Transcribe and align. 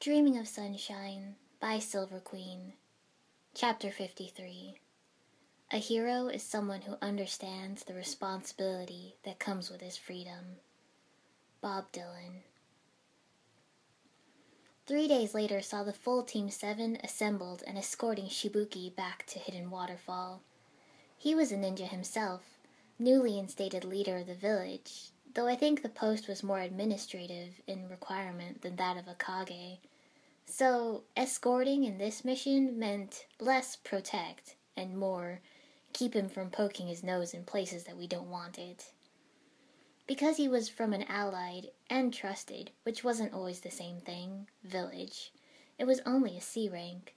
Dreaming 0.00 0.38
of 0.38 0.46
Sunshine 0.46 1.34
by 1.58 1.80
Silver 1.80 2.20
Queen. 2.20 2.74
Chapter 3.52 3.90
53 3.90 4.76
A 5.72 5.76
hero 5.78 6.28
is 6.28 6.44
someone 6.44 6.82
who 6.82 6.94
understands 7.02 7.82
the 7.82 7.94
responsibility 7.94 9.16
that 9.24 9.40
comes 9.40 9.68
with 9.68 9.80
his 9.80 9.96
freedom. 9.96 10.60
Bob 11.60 11.90
Dylan. 11.90 12.42
Three 14.86 15.08
days 15.08 15.34
later 15.34 15.60
saw 15.60 15.82
the 15.82 15.92
full 15.92 16.22
Team 16.22 16.48
7 16.48 16.98
assembled 17.02 17.64
and 17.66 17.76
escorting 17.76 18.26
Shibuki 18.28 18.94
back 18.94 19.26
to 19.26 19.40
Hidden 19.40 19.68
Waterfall. 19.68 20.42
He 21.16 21.34
was 21.34 21.50
a 21.50 21.56
ninja 21.56 21.88
himself, 21.88 22.42
newly 23.00 23.36
instated 23.36 23.82
leader 23.82 24.18
of 24.18 24.28
the 24.28 24.36
village, 24.36 25.10
though 25.34 25.46
I 25.46 25.56
think 25.56 25.82
the 25.82 25.88
post 25.88 26.28
was 26.28 26.42
more 26.42 26.60
administrative 26.60 27.60
in 27.66 27.88
requirement 27.88 28.62
than 28.62 28.76
that 28.76 28.96
of 28.96 29.08
a 29.08 29.14
Kage. 29.14 29.78
So, 30.46 31.04
escorting 31.16 31.84
in 31.84 31.98
this 31.98 32.24
mission 32.24 32.78
meant 32.78 33.26
less 33.38 33.76
protect 33.76 34.56
and 34.76 34.96
more 34.96 35.40
keep 35.92 36.14
him 36.14 36.28
from 36.28 36.50
poking 36.50 36.86
his 36.86 37.02
nose 37.02 37.34
in 37.34 37.44
places 37.44 37.84
that 37.84 37.96
we 37.96 38.06
don't 38.06 38.30
want 38.30 38.58
it. 38.58 38.92
Because 40.06 40.36
he 40.36 40.48
was 40.48 40.68
from 40.68 40.92
an 40.94 41.04
allied 41.08 41.68
and 41.90 42.14
trusted, 42.14 42.70
which 42.82 43.04
wasn't 43.04 43.34
always 43.34 43.60
the 43.60 43.70
same 43.70 44.00
thing, 44.00 44.46
village, 44.64 45.32
it 45.78 45.86
was 45.86 46.00
only 46.06 46.36
a 46.36 46.40
C 46.40 46.68
rank. 46.68 47.14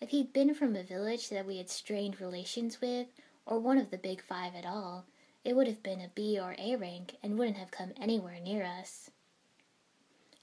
If 0.00 0.10
he'd 0.10 0.32
been 0.32 0.54
from 0.54 0.74
a 0.74 0.82
village 0.82 1.28
that 1.30 1.46
we 1.46 1.58
had 1.58 1.70
strained 1.70 2.20
relations 2.20 2.80
with, 2.80 3.06
or 3.46 3.58
one 3.58 3.78
of 3.78 3.90
the 3.90 3.98
big 3.98 4.22
five 4.22 4.54
at 4.54 4.66
all, 4.66 5.06
it 5.44 5.54
would 5.54 5.66
have 5.66 5.82
been 5.82 6.00
a 6.00 6.10
B 6.14 6.38
or 6.38 6.56
A 6.58 6.76
rank 6.76 7.16
and 7.22 7.38
wouldn't 7.38 7.58
have 7.58 7.70
come 7.70 7.92
anywhere 8.00 8.40
near 8.40 8.64
us. 8.64 9.10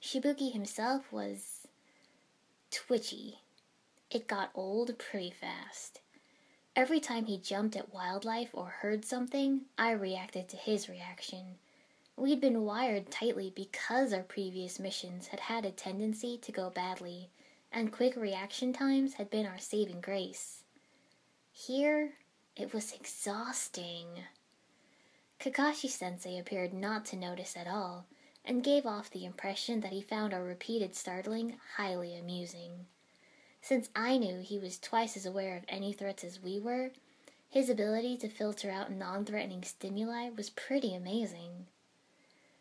Shibuki 0.00 0.52
himself 0.52 1.12
was 1.12 1.66
twitchy. 2.70 3.40
It 4.10 4.28
got 4.28 4.50
old 4.54 4.98
pretty 4.98 5.30
fast. 5.30 6.00
Every 6.74 7.00
time 7.00 7.26
he 7.26 7.36
jumped 7.36 7.76
at 7.76 7.92
wildlife 7.92 8.50
or 8.52 8.66
heard 8.66 9.04
something, 9.04 9.62
I 9.76 9.90
reacted 9.90 10.48
to 10.48 10.56
his 10.56 10.88
reaction. 10.88 11.56
We'd 12.16 12.40
been 12.40 12.64
wired 12.64 13.10
tightly 13.10 13.52
because 13.54 14.12
our 14.12 14.22
previous 14.22 14.78
missions 14.78 15.28
had 15.28 15.40
had 15.40 15.64
a 15.64 15.70
tendency 15.70 16.38
to 16.38 16.52
go 16.52 16.70
badly, 16.70 17.30
and 17.70 17.92
quick 17.92 18.16
reaction 18.16 18.72
times 18.72 19.14
had 19.14 19.30
been 19.30 19.46
our 19.46 19.58
saving 19.58 20.00
grace. 20.00 20.62
Here, 21.52 22.12
it 22.56 22.72
was 22.72 22.92
exhausting. 22.92 24.06
Kakashi 25.42 25.88
sensei 25.88 26.38
appeared 26.38 26.72
not 26.72 27.04
to 27.06 27.16
notice 27.16 27.56
at 27.56 27.66
all, 27.66 28.06
and 28.44 28.62
gave 28.62 28.86
off 28.86 29.10
the 29.10 29.24
impression 29.24 29.80
that 29.80 29.90
he 29.90 30.00
found 30.00 30.32
our 30.32 30.44
repeated 30.44 30.94
startling 30.94 31.58
highly 31.76 32.14
amusing. 32.16 32.86
Since 33.60 33.90
I 33.96 34.18
knew 34.18 34.38
he 34.38 34.60
was 34.60 34.78
twice 34.78 35.16
as 35.16 35.26
aware 35.26 35.56
of 35.56 35.64
any 35.66 35.92
threats 35.92 36.22
as 36.22 36.40
we 36.40 36.60
were, 36.60 36.92
his 37.50 37.68
ability 37.68 38.18
to 38.18 38.28
filter 38.28 38.70
out 38.70 38.92
non 38.92 39.24
threatening 39.24 39.64
stimuli 39.64 40.30
was 40.30 40.48
pretty 40.50 40.94
amazing. 40.94 41.66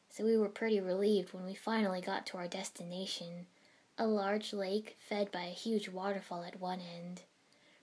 So 0.10 0.26
we 0.26 0.36
were 0.36 0.50
pretty 0.50 0.80
relieved 0.80 1.34
when 1.34 1.46
we 1.46 1.54
finally 1.54 2.02
got 2.02 2.26
to 2.28 2.38
our 2.38 2.48
destination 2.48 3.46
a 3.96 4.08
large 4.08 4.54
lake 4.54 4.98
fed 5.00 5.32
by 5.32 5.44
a 5.44 5.54
huge 5.54 5.88
waterfall 5.88 6.44
at 6.44 6.60
one 6.60 6.82
end. 6.82 7.22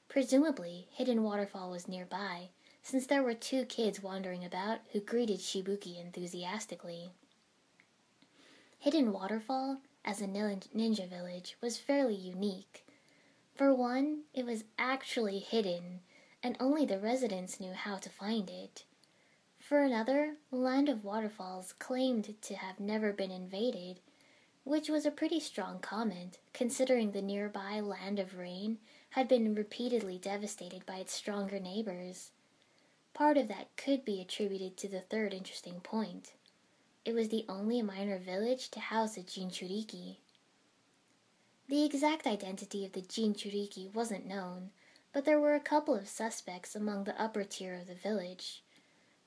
Presumably, 0.08 0.88
Hidden 0.90 1.22
Waterfall 1.22 1.70
was 1.70 1.86
nearby, 1.86 2.48
since 2.88 3.06
there 3.06 3.22
were 3.22 3.34
two 3.34 3.66
kids 3.66 4.02
wandering 4.02 4.42
about 4.42 4.78
who 4.92 5.00
greeted 5.00 5.40
Shibuki 5.40 6.00
enthusiastically. 6.00 7.10
Hidden 8.78 9.12
Waterfall, 9.12 9.82
as 10.06 10.22
a 10.22 10.26
ninja 10.26 11.06
village, 11.06 11.58
was 11.60 11.76
fairly 11.76 12.14
unique. 12.14 12.86
For 13.54 13.74
one, 13.74 14.20
it 14.32 14.46
was 14.46 14.64
actually 14.78 15.38
hidden, 15.38 16.00
and 16.42 16.56
only 16.58 16.86
the 16.86 16.98
residents 16.98 17.60
knew 17.60 17.74
how 17.74 17.98
to 17.98 18.08
find 18.08 18.48
it. 18.48 18.84
For 19.58 19.80
another, 19.80 20.36
Land 20.50 20.88
of 20.88 21.04
Waterfalls 21.04 21.74
claimed 21.78 22.40
to 22.40 22.54
have 22.54 22.80
never 22.80 23.12
been 23.12 23.30
invaded, 23.30 24.00
which 24.64 24.88
was 24.88 25.04
a 25.04 25.10
pretty 25.10 25.40
strong 25.40 25.78
comment, 25.78 26.38
considering 26.54 27.10
the 27.10 27.20
nearby 27.20 27.80
Land 27.80 28.18
of 28.18 28.38
Rain 28.38 28.78
had 29.10 29.28
been 29.28 29.54
repeatedly 29.54 30.16
devastated 30.16 30.86
by 30.86 30.96
its 30.96 31.12
stronger 31.12 31.60
neighbors. 31.60 32.30
Part 33.18 33.36
of 33.36 33.48
that 33.48 33.76
could 33.76 34.04
be 34.04 34.20
attributed 34.20 34.76
to 34.76 34.88
the 34.88 35.00
third 35.00 35.34
interesting 35.34 35.80
point. 35.80 36.34
It 37.04 37.14
was 37.14 37.30
the 37.30 37.44
only 37.48 37.82
minor 37.82 38.16
village 38.16 38.68
to 38.70 38.78
house 38.78 39.16
a 39.16 39.22
Jinchuriki. 39.22 40.18
The 41.68 41.84
exact 41.84 42.28
identity 42.28 42.86
of 42.86 42.92
the 42.92 43.02
Jinchuriki 43.02 43.92
wasn't 43.92 44.28
known, 44.28 44.70
but 45.12 45.24
there 45.24 45.40
were 45.40 45.56
a 45.56 45.60
couple 45.60 45.96
of 45.96 46.06
suspects 46.06 46.76
among 46.76 47.02
the 47.02 47.20
upper 47.20 47.42
tier 47.42 47.74
of 47.74 47.88
the 47.88 47.96
village. 47.96 48.62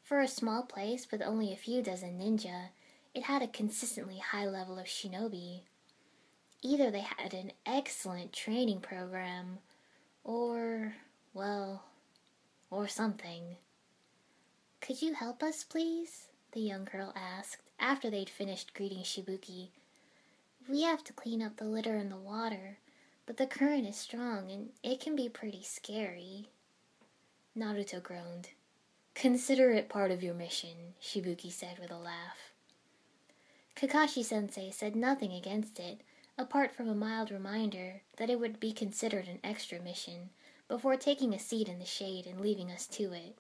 For 0.02 0.22
a 0.22 0.28
small 0.30 0.64
place 0.64 1.12
with 1.12 1.22
only 1.22 1.52
a 1.52 1.58
few 1.58 1.84
dozen 1.84 2.18
ninja, 2.18 2.70
it 3.14 3.24
had 3.24 3.42
a 3.42 3.48
consistently 3.48 4.20
high 4.20 4.46
level 4.46 4.80
of 4.80 4.86
shinobi. 4.86 5.64
Either 6.62 6.92
they 6.92 7.06
had 7.18 7.34
an 7.34 7.52
excellent 7.66 8.32
training 8.32 8.80
program, 8.80 9.58
or, 10.24 10.96
well, 11.34 11.84
or 12.70 12.88
something. 12.88 13.58
Could 14.82 15.02
you 15.02 15.14
help 15.14 15.44
us, 15.44 15.64
please? 15.64 16.28
the 16.54 16.60
young 16.60 16.86
girl 16.86 17.14
asked, 17.16 17.62
after 17.80 18.10
they'd 18.10 18.30
finished 18.30 18.74
greeting 18.74 19.04
Shibuki. 19.04 19.70
We 20.68 20.82
have 20.82 21.04
to 21.06 21.14
clean 21.14 21.42
up 21.42 21.58
the 21.58 21.66
litter 21.66 21.96
in 21.96 22.10
the 22.10 22.18
water, 22.18 22.80
but 23.26 23.38
the 23.38 23.48
current 23.48 23.88
is 23.88 23.96
strong 23.96 24.52
and 24.52 24.70
it 24.84 25.00
can 25.00 25.16
be 25.16 25.30
pretty 25.30 25.64
scary. 25.64 26.50
Naruto 27.58 28.02
groaned. 28.02 28.50
Consider 29.14 29.72
it 29.72 29.88
part 29.88 30.12
of 30.12 30.24
your 30.24 30.34
mission, 30.34 30.96
Shibuki 31.02 31.52
said 31.52 31.78
with 31.80 31.92
a 31.92 31.98
laugh. 31.98 32.52
Kakashi 33.76 34.26
sensei 34.26 34.72
said 34.72 34.96
nothing 34.96 35.32
against 35.32 35.80
it, 35.80 36.02
apart 36.38 36.76
from 36.76 36.90
a 36.90 36.96
mild 36.96 37.30
reminder 37.30 38.02
that 38.18 38.30
it 38.30 38.40
would 38.40 38.60
be 38.60 38.74
considered 38.74 39.28
an 39.28 39.40
extra 39.44 39.80
mission, 39.80 40.32
before 40.68 40.98
taking 40.98 41.34
a 41.34 41.40
seat 41.40 41.68
in 41.68 41.80
the 41.80 41.86
shade 41.86 42.26
and 42.26 42.42
leaving 42.42 42.72
us 42.72 42.88
to 42.88 43.14
it. 43.14 43.38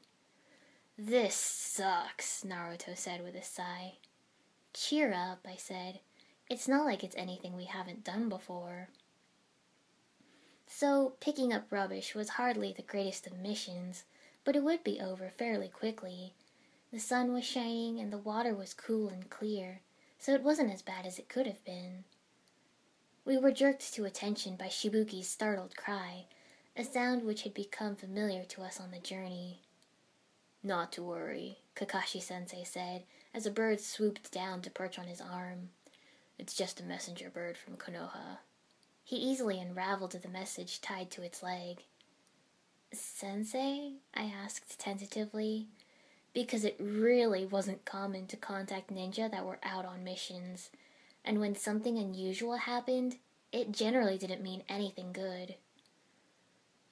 This 0.97 1.35
sucks, 1.35 2.43
Naruto 2.43 2.95
said 2.95 3.23
with 3.23 3.35
a 3.35 3.43
sigh. 3.43 3.97
Cheer 4.73 5.13
up, 5.13 5.39
I 5.47 5.55
said. 5.55 5.99
It's 6.49 6.67
not 6.67 6.85
like 6.85 7.03
it's 7.03 7.15
anything 7.15 7.55
we 7.55 7.65
haven't 7.65 8.03
done 8.03 8.29
before. 8.29 8.89
So, 10.67 11.13
picking 11.19 11.53
up 11.53 11.71
rubbish 11.71 12.13
was 12.13 12.29
hardly 12.29 12.71
the 12.71 12.81
greatest 12.81 13.25
of 13.27 13.37
missions, 13.37 14.03
but 14.43 14.55
it 14.55 14.63
would 14.63 14.83
be 14.83 14.99
over 14.99 15.29
fairly 15.29 15.69
quickly. 15.69 16.33
The 16.91 16.99
sun 16.99 17.33
was 17.33 17.45
shining 17.45 17.99
and 17.99 18.11
the 18.11 18.17
water 18.17 18.53
was 18.53 18.73
cool 18.73 19.07
and 19.07 19.29
clear, 19.29 19.81
so 20.19 20.33
it 20.33 20.43
wasn't 20.43 20.73
as 20.73 20.81
bad 20.81 21.05
as 21.05 21.19
it 21.19 21.29
could 21.29 21.47
have 21.47 21.63
been. 21.63 22.03
We 23.23 23.37
were 23.37 23.51
jerked 23.51 23.93
to 23.93 24.05
attention 24.05 24.55
by 24.55 24.67
Shibuki's 24.67 25.29
startled 25.29 25.77
cry, 25.77 26.25
a 26.75 26.83
sound 26.83 27.23
which 27.23 27.43
had 27.43 27.53
become 27.53 27.95
familiar 27.95 28.43
to 28.45 28.61
us 28.61 28.79
on 28.79 28.91
the 28.91 28.99
journey. 28.99 29.61
Not 30.63 30.91
to 30.93 31.03
worry, 31.03 31.59
Kakashi 31.75 32.21
sensei 32.21 32.63
said 32.63 33.03
as 33.33 33.45
a 33.45 33.51
bird 33.51 33.79
swooped 33.79 34.31
down 34.31 34.61
to 34.61 34.69
perch 34.69 34.99
on 34.99 35.07
his 35.07 35.21
arm. 35.21 35.69
It's 36.37 36.53
just 36.53 36.79
a 36.79 36.83
messenger 36.83 37.29
bird 37.29 37.57
from 37.57 37.77
Konoha. 37.77 38.39
He 39.03 39.15
easily 39.15 39.59
unraveled 39.59 40.11
the 40.11 40.29
message 40.29 40.81
tied 40.81 41.09
to 41.11 41.23
its 41.23 41.41
leg. 41.41 41.83
Sensei? 42.93 43.93
I 44.13 44.23
asked 44.23 44.79
tentatively, 44.79 45.67
because 46.33 46.63
it 46.63 46.77
really 46.79 47.45
wasn't 47.45 47.85
common 47.85 48.27
to 48.27 48.37
contact 48.37 48.93
ninja 48.93 49.29
that 49.31 49.45
were 49.45 49.59
out 49.63 49.85
on 49.85 50.03
missions, 50.03 50.69
and 51.25 51.39
when 51.39 51.55
something 51.55 51.97
unusual 51.97 52.57
happened, 52.57 53.17
it 53.51 53.71
generally 53.71 54.17
didn't 54.17 54.43
mean 54.43 54.63
anything 54.69 55.11
good. 55.11 55.55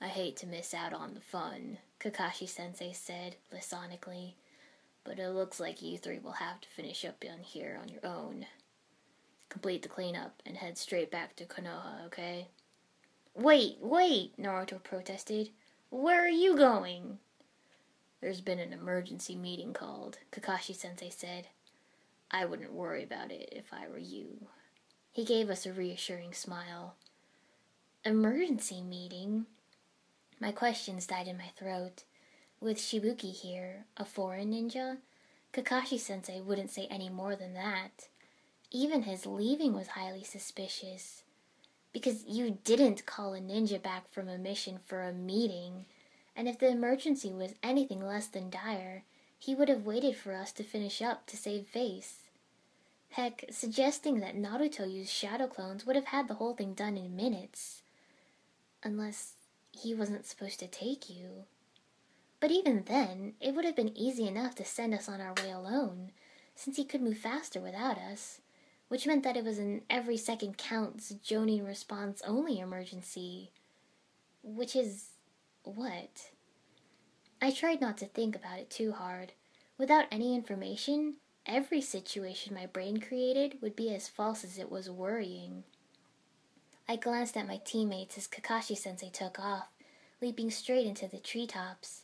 I 0.02 0.08
hate 0.08 0.38
to 0.38 0.48
miss 0.48 0.74
out 0.74 0.94
on 0.94 1.14
the 1.14 1.22
fun, 1.22 1.78
Kakashi 2.00 2.48
sensei 2.48 2.94
said 2.94 3.36
laconically, 3.54 4.36
but 5.04 5.20
it 5.20 5.30
looks 5.30 5.60
like 5.60 5.82
you 5.82 5.98
three 5.98 6.20
will 6.20 6.32
have 6.34 6.62
to 6.62 6.70
finish 6.70 7.04
up 7.04 7.24
on 7.30 7.44
here 7.44 7.78
on 7.82 7.90
your 7.90 8.06
own. 8.06 8.46
Complete 9.50 9.82
the 9.82 9.90
cleanup 9.90 10.42
and 10.46 10.58
head 10.58 10.78
straight 10.78 11.12
back 11.12 11.36
to 11.36 11.46
Konoha, 11.46 12.06
okay? 12.06 12.48
Wait, 13.36 13.78
wait, 13.82 14.38
Naruto 14.38 14.82
protested. 14.82 15.50
Where 15.90 16.24
are 16.24 16.30
you 16.30 16.56
going? 16.56 17.20
There's 18.22 18.42
been 18.42 18.60
an 18.60 18.74
emergency 18.74 19.36
meeting 19.36 19.74
called, 19.74 20.20
Kakashi 20.32 20.76
sensei 20.76 21.10
said. 21.10 21.48
I 22.32 22.46
wouldn't 22.46 22.74
worry 22.74 23.04
about 23.04 23.32
it 23.32 23.50
if 23.52 23.74
I 23.74 23.88
were 23.88 23.98
you. 24.00 24.48
He 25.12 25.26
gave 25.26 25.50
us 25.50 25.66
a 25.66 25.74
reassuring 25.74 26.34
smile. 26.34 26.96
Emergency 28.06 28.82
meeting? 28.82 29.46
My 30.40 30.52
questions 30.54 31.06
died 31.06 31.28
in 31.28 31.38
my 31.38 31.52
throat. 31.58 32.04
With 32.62 32.78
Shibuki 32.78 33.34
here, 33.34 33.86
a 33.98 34.06
foreign 34.06 34.52
ninja, 34.52 34.98
Kakashi 35.54 36.00
sensei 36.00 36.40
wouldn't 36.40 36.72
say 36.72 36.88
any 36.90 37.10
more 37.10 37.36
than 37.36 37.54
that. 37.56 38.08
Even 38.72 39.04
his 39.04 39.26
leaving 39.26 39.74
was 39.74 39.90
highly 39.90 40.24
suspicious. 40.24 41.24
Because 41.92 42.24
you 42.26 42.60
didn't 42.64 43.06
call 43.06 43.34
a 43.34 43.40
ninja 43.40 43.82
back 43.82 44.10
from 44.12 44.30
a 44.30 44.38
mission 44.38 44.80
for 44.86 45.02
a 45.02 45.12
meeting, 45.12 45.86
and 46.36 46.48
if 46.48 46.60
the 46.60 46.70
emergency 46.70 47.34
was 47.34 47.56
anything 47.62 48.06
less 48.06 48.28
than 48.28 48.50
dire, 48.50 49.04
he 49.38 49.56
would 49.56 49.68
have 49.68 49.86
waited 49.86 50.16
for 50.16 50.34
us 50.34 50.52
to 50.54 50.64
finish 50.64 51.02
up 51.02 51.26
to 51.28 51.36
save 51.36 51.68
face. 51.68 52.30
Heck, 53.12 53.46
suggesting 53.50 54.20
that 54.20 54.38
Naruto 54.38 54.90
used 54.90 55.10
shadow 55.10 55.48
clones 55.48 55.86
would 55.86 55.96
have 55.96 56.06
had 56.06 56.28
the 56.28 56.36
whole 56.36 56.54
thing 56.54 56.74
done 56.74 56.96
in 56.96 57.16
minutes. 57.16 57.82
Unless 58.84 59.34
he 59.80 59.94
wasn't 59.94 60.26
supposed 60.26 60.60
to 60.60 60.68
take 60.68 61.10
you. 61.10 61.46
But 62.40 62.52
even 62.52 62.84
then, 62.86 63.34
it 63.42 63.54
would 63.54 63.66
have 63.66 63.76
been 63.76 63.98
easy 63.98 64.28
enough 64.28 64.56
to 64.56 64.66
send 64.66 64.94
us 64.94 65.10
on 65.10 65.20
our 65.20 65.34
way 65.34 65.52
alone, 65.52 66.12
since 66.56 66.78
he 66.78 66.86
could 66.86 67.02
move 67.02 67.18
faster 67.18 67.60
without 67.60 67.98
us, 67.98 68.42
which 68.88 69.06
meant 69.06 69.24
that 69.24 69.38
it 69.38 69.44
was 69.44 69.60
an 69.60 69.82
every 69.90 70.18
second 70.18 70.58
counts 70.58 71.14
Jonin 71.24 71.66
response 71.66 72.22
only 72.26 72.60
emergency. 72.60 73.52
Which 74.42 74.76
is 74.76 75.06
what? 75.64 76.32
I 77.42 77.52
tried 77.52 77.82
not 77.82 77.98
to 78.00 78.06
think 78.06 78.36
about 78.36 78.60
it 78.60 78.70
too 78.70 78.94
hard. 78.94 79.34
Without 79.78 80.06
any 80.12 80.36
information, 80.36 81.16
every 81.46 81.82
situation 81.82 82.54
my 82.54 82.66
brain 82.66 83.00
created 83.00 83.62
would 83.62 83.76
be 83.76 83.94
as 83.94 84.10
false 84.10 84.44
as 84.44 84.58
it 84.58 84.72
was 84.72 84.90
worrying. 84.90 85.64
I 86.90 86.96
glanced 86.96 87.38
at 87.38 87.48
my 87.48 87.62
teammates 87.64 88.18
as 88.18 88.28
Kakashi 88.28 88.76
sensei 88.76 89.12
took 89.12 89.40
off, 89.40 89.68
leaping 90.24 90.50
straight 90.50 90.88
into 90.88 91.08
the 91.08 91.20
treetops. 91.20 92.02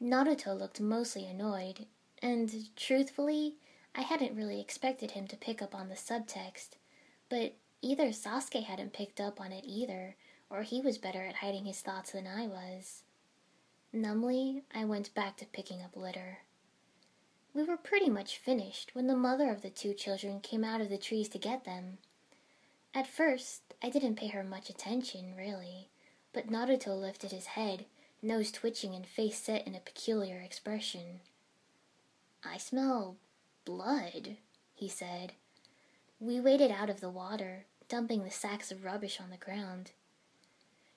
Naruto 0.00 0.58
looked 0.58 0.80
mostly 0.80 1.26
annoyed, 1.26 1.84
and 2.22 2.74
truthfully, 2.74 3.56
I 3.94 4.00
hadn't 4.00 4.34
really 4.34 4.62
expected 4.62 5.10
him 5.10 5.26
to 5.26 5.36
pick 5.36 5.60
up 5.60 5.74
on 5.74 5.90
the 5.90 5.94
subtext, 5.94 6.70
but 7.28 7.56
either 7.82 8.08
Sasuke 8.08 8.64
hadn't 8.64 8.94
picked 8.94 9.20
up 9.20 9.42
on 9.42 9.52
it 9.52 9.64
either, 9.66 10.16
or 10.48 10.62
he 10.62 10.80
was 10.80 10.96
better 10.96 11.24
at 11.24 11.36
hiding 11.36 11.66
his 11.66 11.82
thoughts 11.82 12.12
than 12.12 12.26
I 12.26 12.46
was. 12.46 13.02
Numbly, 13.92 14.62
I 14.74 14.86
went 14.86 15.14
back 15.14 15.36
to 15.36 15.44
picking 15.44 15.82
up 15.82 15.94
litter. 15.94 16.38
We 17.52 17.62
were 17.62 17.76
pretty 17.76 18.08
much 18.08 18.38
finished 18.38 18.94
when 18.94 19.06
the 19.06 19.16
mother 19.16 19.50
of 19.50 19.60
the 19.60 19.68
two 19.68 19.92
children 19.92 20.40
came 20.40 20.64
out 20.64 20.80
of 20.80 20.88
the 20.88 20.96
trees 20.96 21.28
to 21.30 21.38
get 21.38 21.64
them. 21.64 21.98
At 22.94 23.06
first, 23.06 23.67
I 23.82 23.90
didn't 23.90 24.16
pay 24.16 24.28
her 24.28 24.42
much 24.42 24.70
attention, 24.70 25.34
really, 25.36 25.88
but 26.32 26.48
Naruto 26.48 26.98
lifted 26.98 27.30
his 27.30 27.46
head 27.46 27.86
nose 28.22 28.50
twitching 28.50 28.94
and 28.94 29.06
face 29.06 29.38
set 29.38 29.66
in 29.66 29.74
a 29.74 29.80
peculiar 29.80 30.40
expression. 30.40 31.20
I 32.44 32.58
smell 32.58 33.16
blood, 33.64 34.36
he 34.74 34.88
said. 34.88 35.32
We 36.20 36.40
waded 36.40 36.70
out 36.70 36.90
of 36.90 37.00
the 37.00 37.10
water, 37.10 37.64
dumping 37.88 38.24
the 38.24 38.30
sacks 38.30 38.72
of 38.72 38.84
rubbish 38.84 39.20
on 39.20 39.30
the 39.30 39.36
ground. 39.36 39.92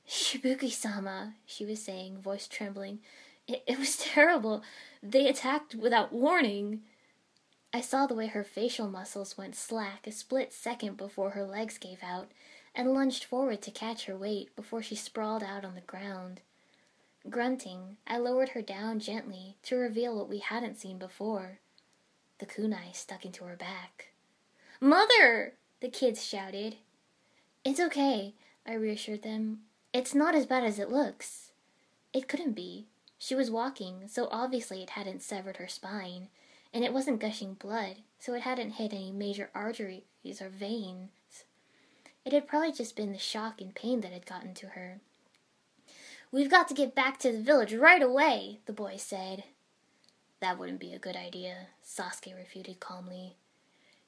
Shibuki 0.08 0.72
sama, 0.72 1.36
she 1.46 1.66
was 1.66 1.82
saying, 1.82 2.18
voice 2.22 2.48
trembling. 2.48 3.00
It, 3.48 3.64
it 3.68 3.78
was 3.78 3.98
terrible. 4.00 4.64
They 5.04 5.28
attacked 5.28 5.76
without 5.76 6.12
warning. 6.12 6.82
I 7.74 7.82
saw 7.82 8.06
the 8.06 8.16
way 8.16 8.28
her 8.28 8.44
facial 8.44 8.90
muscles 8.90 9.38
went 9.38 9.56
slack 9.56 10.08
a 10.08 10.12
split 10.12 10.52
second 10.52 10.98
before 10.98 11.32
her 11.32 11.46
legs 11.46 11.78
gave 11.78 12.00
out, 12.04 12.32
and 12.74 12.94
lunged 12.94 13.24
forward 13.24 13.62
to 13.62 13.72
catch 13.72 14.06
her 14.06 14.18
weight 14.18 14.56
before 14.56 14.82
she 14.82 14.96
sprawled 14.96 15.44
out 15.44 15.66
on 15.66 15.76
the 15.76 15.82
ground. 15.82 16.42
Grunting, 17.30 17.98
I 18.08 18.18
lowered 18.18 18.50
her 18.50 18.62
down 18.62 19.00
gently 19.00 19.58
to 19.64 19.76
reveal 19.76 20.16
what 20.16 20.30
we 20.30 20.40
hadn't 20.40 20.80
seen 20.80 20.98
before. 20.98 21.60
The 22.40 22.46
kunai 22.46 22.96
stuck 22.96 23.26
into 23.26 23.44
her 23.46 23.56
back. 23.56 24.14
Mother! 24.80 25.54
The 25.82 25.90
kids 25.90 26.26
shouted. 26.26 26.78
It's 27.64 27.80
okay, 27.80 28.34
I 28.66 28.74
reassured 28.74 29.22
them. 29.22 29.62
It's 29.94 30.16
not 30.16 30.34
as 30.34 30.46
bad 30.46 30.64
as 30.64 30.80
it 30.80 30.90
looks. 30.90 31.52
It 32.14 32.28
couldn't 32.28 32.54
be. 32.54 32.88
She 33.20 33.36
was 33.36 33.52
walking, 33.52 34.08
so 34.08 34.28
obviously 34.32 34.82
it 34.82 34.92
hadn't 34.92 35.22
severed 35.22 35.58
her 35.58 35.68
spine, 35.68 36.30
and 36.74 36.84
it 36.84 36.94
wasn't 36.94 37.20
gushing 37.20 37.54
blood, 37.54 37.98
so 38.18 38.34
it 38.34 38.42
hadn't 38.42 38.72
hit 38.72 38.94
any 38.94 39.12
major 39.12 39.52
arteries 39.54 40.42
or 40.42 40.50
veins. 40.50 41.10
It 42.26 42.34
had 42.34 42.48
probably 42.48 42.72
just 42.72 42.96
been 42.96 43.12
the 43.12 43.18
shock 43.18 43.62
and 43.62 43.74
pain 43.74 44.02
that 44.02 44.12
had 44.12 44.26
gotten 44.26 44.54
to 44.56 44.68
her. 44.68 45.00
We've 46.32 46.50
got 46.50 46.68
to 46.70 46.74
get 46.74 46.96
back 46.96 47.20
to 47.20 47.32
the 47.32 47.42
village 47.42 47.74
right 47.74 48.02
away, 48.02 48.60
the 48.66 48.74
boy 48.74 48.96
said. 48.98 49.44
That 50.40 50.58
wouldn't 50.58 50.80
be 50.80 50.94
a 50.94 51.00
good 51.00 51.16
idea, 51.16 51.68
Sasuke 51.86 52.36
refuted 52.36 52.80
calmly. 52.80 53.36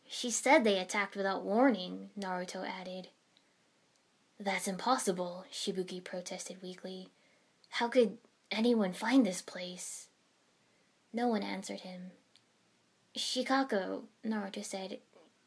She 0.07 0.29
said 0.31 0.63
they 0.63 0.79
attacked 0.79 1.15
without 1.15 1.43
warning, 1.43 2.11
Naruto 2.17 2.67
added. 2.67 3.09
That's 4.39 4.67
impossible, 4.67 5.45
Shibuki 5.51 6.03
protested 6.03 6.61
weakly. 6.61 7.09
How 7.69 7.87
could 7.87 8.17
anyone 8.51 8.93
find 8.93 9.25
this 9.25 9.41
place? 9.41 10.07
No 11.11 11.27
one 11.27 11.43
answered 11.43 11.81
him. 11.81 12.11
Shikako, 13.15 14.03
Naruto 14.25 14.63
said, 14.63 14.99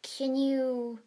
can 0.03 0.37
you. 0.37 1.01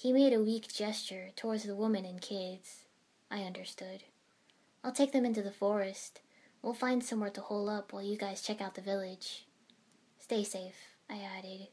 He 0.00 0.12
made 0.12 0.32
a 0.32 0.40
weak 0.40 0.72
gesture 0.72 1.30
towards 1.34 1.64
the 1.64 1.74
woman 1.74 2.04
and 2.04 2.20
kids. 2.20 2.84
I 3.32 3.40
understood. 3.40 4.04
I'll 4.84 4.92
take 4.92 5.10
them 5.10 5.26
into 5.26 5.42
the 5.42 5.50
forest. 5.50 6.20
We'll 6.62 6.72
find 6.72 7.02
somewhere 7.02 7.30
to 7.30 7.40
hole 7.40 7.68
up 7.68 7.92
while 7.92 8.04
you 8.04 8.16
guys 8.16 8.40
check 8.40 8.60
out 8.60 8.76
the 8.76 8.80
village. 8.80 9.48
Stay 10.20 10.44
safe, 10.44 10.94
I 11.10 11.18
added. 11.18 11.66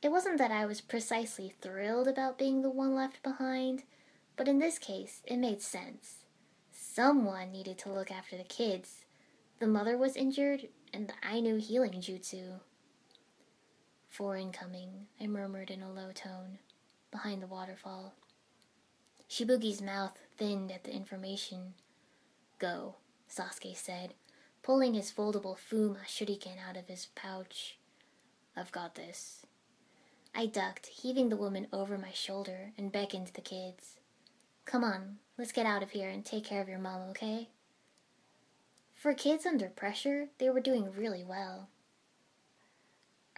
It 0.00 0.12
wasn't 0.12 0.38
that 0.38 0.52
I 0.52 0.64
was 0.64 0.80
precisely 0.80 1.52
thrilled 1.60 2.06
about 2.06 2.38
being 2.38 2.62
the 2.62 2.70
one 2.70 2.94
left 2.94 3.20
behind, 3.20 3.82
but 4.36 4.46
in 4.46 4.60
this 4.60 4.78
case, 4.78 5.22
it 5.24 5.38
made 5.38 5.62
sense. 5.62 6.18
Someone 6.70 7.50
needed 7.50 7.78
to 7.78 7.92
look 7.92 8.12
after 8.12 8.36
the 8.36 8.44
kids. 8.44 9.04
The 9.58 9.66
mother 9.66 9.98
was 9.98 10.14
injured, 10.14 10.68
and 10.92 11.12
I 11.20 11.40
knew 11.40 11.56
healing 11.56 11.94
jutsu. 11.94 12.60
Four 14.08 14.36
incoming, 14.36 15.08
I 15.20 15.26
murmured 15.26 15.72
in 15.72 15.82
a 15.82 15.92
low 15.92 16.12
tone, 16.14 16.60
behind 17.16 17.42
the 17.42 17.46
waterfall. 17.46 18.12
Shibuki's 19.26 19.80
mouth 19.80 20.18
thinned 20.36 20.70
at 20.70 20.84
the 20.84 20.94
information. 20.94 21.72
Go, 22.58 22.96
Sasuke 23.26 23.74
said, 23.74 24.12
pulling 24.62 24.92
his 24.92 25.10
foldable 25.10 25.56
Fuma 25.56 26.04
shuriken 26.06 26.56
out 26.68 26.76
of 26.76 26.88
his 26.88 27.06
pouch. 27.14 27.78
I've 28.54 28.70
got 28.70 28.96
this. 28.96 29.46
I 30.34 30.44
ducked, 30.44 30.88
heaving 30.88 31.30
the 31.30 31.38
woman 31.38 31.68
over 31.72 31.96
my 31.96 32.12
shoulder, 32.12 32.72
and 32.76 32.92
beckoned 32.92 33.28
the 33.28 33.40
kids. 33.40 33.96
Come 34.66 34.84
on, 34.84 35.16
let's 35.38 35.52
get 35.52 35.64
out 35.64 35.82
of 35.82 35.92
here 35.92 36.10
and 36.10 36.22
take 36.22 36.44
care 36.44 36.60
of 36.60 36.68
your 36.68 36.78
mom, 36.78 37.00
okay? 37.12 37.48
For 38.94 39.14
kids 39.14 39.46
under 39.46 39.70
pressure, 39.70 40.28
they 40.36 40.50
were 40.50 40.60
doing 40.60 40.92
really 40.94 41.24
well. 41.24 41.70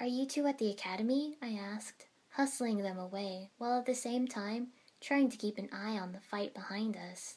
Are 0.00 0.06
you 0.06 0.26
two 0.26 0.48
at 0.48 0.58
the 0.58 0.68
academy? 0.68 1.36
I 1.40 1.50
asked, 1.50 2.07
hustling 2.38 2.78
them 2.84 2.98
away, 3.00 3.50
while 3.58 3.80
at 3.80 3.86
the 3.86 3.94
same 3.96 4.28
time 4.28 4.68
trying 5.00 5.28
to 5.28 5.36
keep 5.36 5.58
an 5.58 5.68
eye 5.72 5.98
on 5.98 6.12
the 6.12 6.20
fight 6.20 6.54
behind 6.54 6.96
us. 6.96 7.36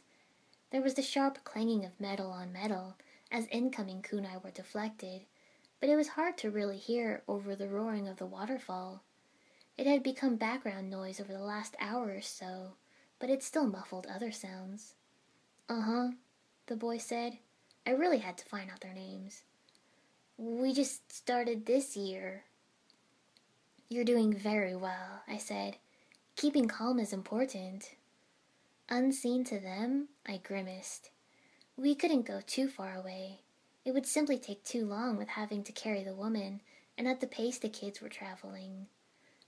There 0.71 0.81
was 0.81 0.93
the 0.93 1.01
sharp 1.01 1.43
clanging 1.43 1.83
of 1.83 1.99
metal 1.99 2.29
on 2.29 2.53
metal 2.53 2.97
as 3.31 3.47
incoming 3.47 4.03
kunai 4.03 4.41
were 4.43 4.51
deflected, 4.51 5.21
but 5.79 5.89
it 5.89 5.95
was 5.95 6.09
hard 6.09 6.37
to 6.37 6.51
really 6.51 6.77
hear 6.77 7.23
over 7.27 7.55
the 7.55 7.67
roaring 7.67 8.07
of 8.07 8.17
the 8.17 8.27
waterfall. 8.27 9.01
It 9.75 9.87
had 9.87 10.03
become 10.03 10.35
background 10.35 10.91
noise 10.91 11.19
over 11.19 11.33
the 11.33 11.39
last 11.39 11.75
hour 11.79 12.13
or 12.13 12.21
so, 12.21 12.73
but 13.17 13.31
it 13.31 13.41
still 13.41 13.65
muffled 13.65 14.05
other 14.05 14.31
sounds. 14.31 14.93
Uh 15.67 15.81
huh, 15.81 16.09
the 16.67 16.75
boy 16.75 16.99
said. 16.99 17.39
I 17.87 17.91
really 17.91 18.19
had 18.19 18.37
to 18.37 18.45
find 18.45 18.69
out 18.69 18.81
their 18.81 18.93
names. 18.93 19.41
We 20.37 20.73
just 20.73 21.11
started 21.11 21.65
this 21.65 21.97
year. 21.97 22.43
You're 23.91 24.05
doing 24.05 24.33
very 24.33 24.73
well, 24.73 25.21
I 25.27 25.35
said, 25.35 25.75
Keeping 26.37 26.69
calm 26.69 26.97
is 26.97 27.11
important. 27.11 27.95
Unseen 28.87 29.43
to 29.43 29.59
them, 29.59 30.07
I 30.25 30.37
grimaced. 30.37 31.09
We 31.75 31.93
couldn't 31.93 32.25
go 32.25 32.39
too 32.39 32.69
far 32.69 32.95
away. 32.95 33.41
It 33.83 33.91
would 33.91 34.05
simply 34.05 34.37
take 34.37 34.63
too 34.63 34.85
long 34.85 35.17
with 35.17 35.27
having 35.27 35.61
to 35.65 35.73
carry 35.73 36.05
the 36.05 36.15
woman, 36.15 36.61
and 36.97 37.05
at 37.05 37.19
the 37.19 37.27
pace 37.27 37.57
the 37.57 37.67
kids 37.67 37.99
were 37.99 38.07
traveling. 38.07 38.87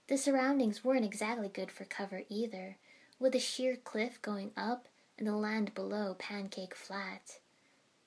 The 0.08 0.18
surroundings 0.18 0.84
weren't 0.84 1.06
exactly 1.06 1.48
good 1.48 1.70
for 1.70 1.86
cover 1.86 2.24
either, 2.28 2.76
with 3.18 3.34
a 3.34 3.40
sheer 3.40 3.76
cliff 3.76 4.20
going 4.20 4.50
up 4.58 4.88
and 5.16 5.26
the 5.26 5.36
land 5.36 5.74
below 5.74 6.16
pancake 6.18 6.74
flat. 6.74 7.38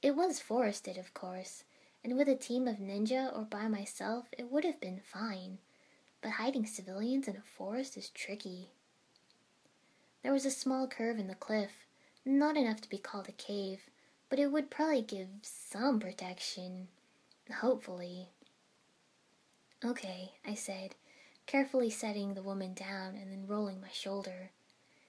It 0.04 0.16
was 0.16 0.40
forested, 0.40 1.00
of 1.00 1.16
course, 1.16 1.64
and 2.04 2.16
with 2.16 2.30
a 2.30 2.36
team 2.36 2.68
of 2.68 2.78
ninja 2.78 3.36
or 3.36 3.42
by 3.42 3.68
myself, 3.68 4.28
it 4.38 4.52
would 4.52 4.66
have 4.66 4.80
been 4.80 5.02
fine. 5.04 5.58
But 6.28 6.34
hiding 6.34 6.66
civilians 6.66 7.30
in 7.30 7.38
a 7.38 7.42
forest 7.42 7.96
is 7.96 8.10
tricky. 8.10 8.72
There 10.24 10.34
was 10.34 10.46
a 10.46 10.52
small 10.52 10.86
curve 10.86 11.20
in 11.20 11.30
the 11.30 11.36
cliff, 11.36 11.88
not 12.26 12.58
enough 12.58 12.82
to 12.82 12.90
be 12.90 12.98
called 12.98 13.30
a 13.30 13.32
cave, 13.32 13.84
but 14.28 14.38
it 14.38 14.52
would 14.52 14.70
probably 14.70 15.04
give 15.04 15.30
some 15.42 16.02
protection. 16.02 16.90
Hopefully. 17.62 18.28
Okay, 19.86 20.34
I 20.46 20.54
said, 20.54 20.96
carefully 21.46 21.90
setting 21.90 22.34
the 22.34 22.44
woman 22.44 22.74
down 22.74 23.16
and 23.16 23.32
then 23.32 23.48
rolling 23.48 23.80
my 23.80 23.92
shoulder. 23.94 24.52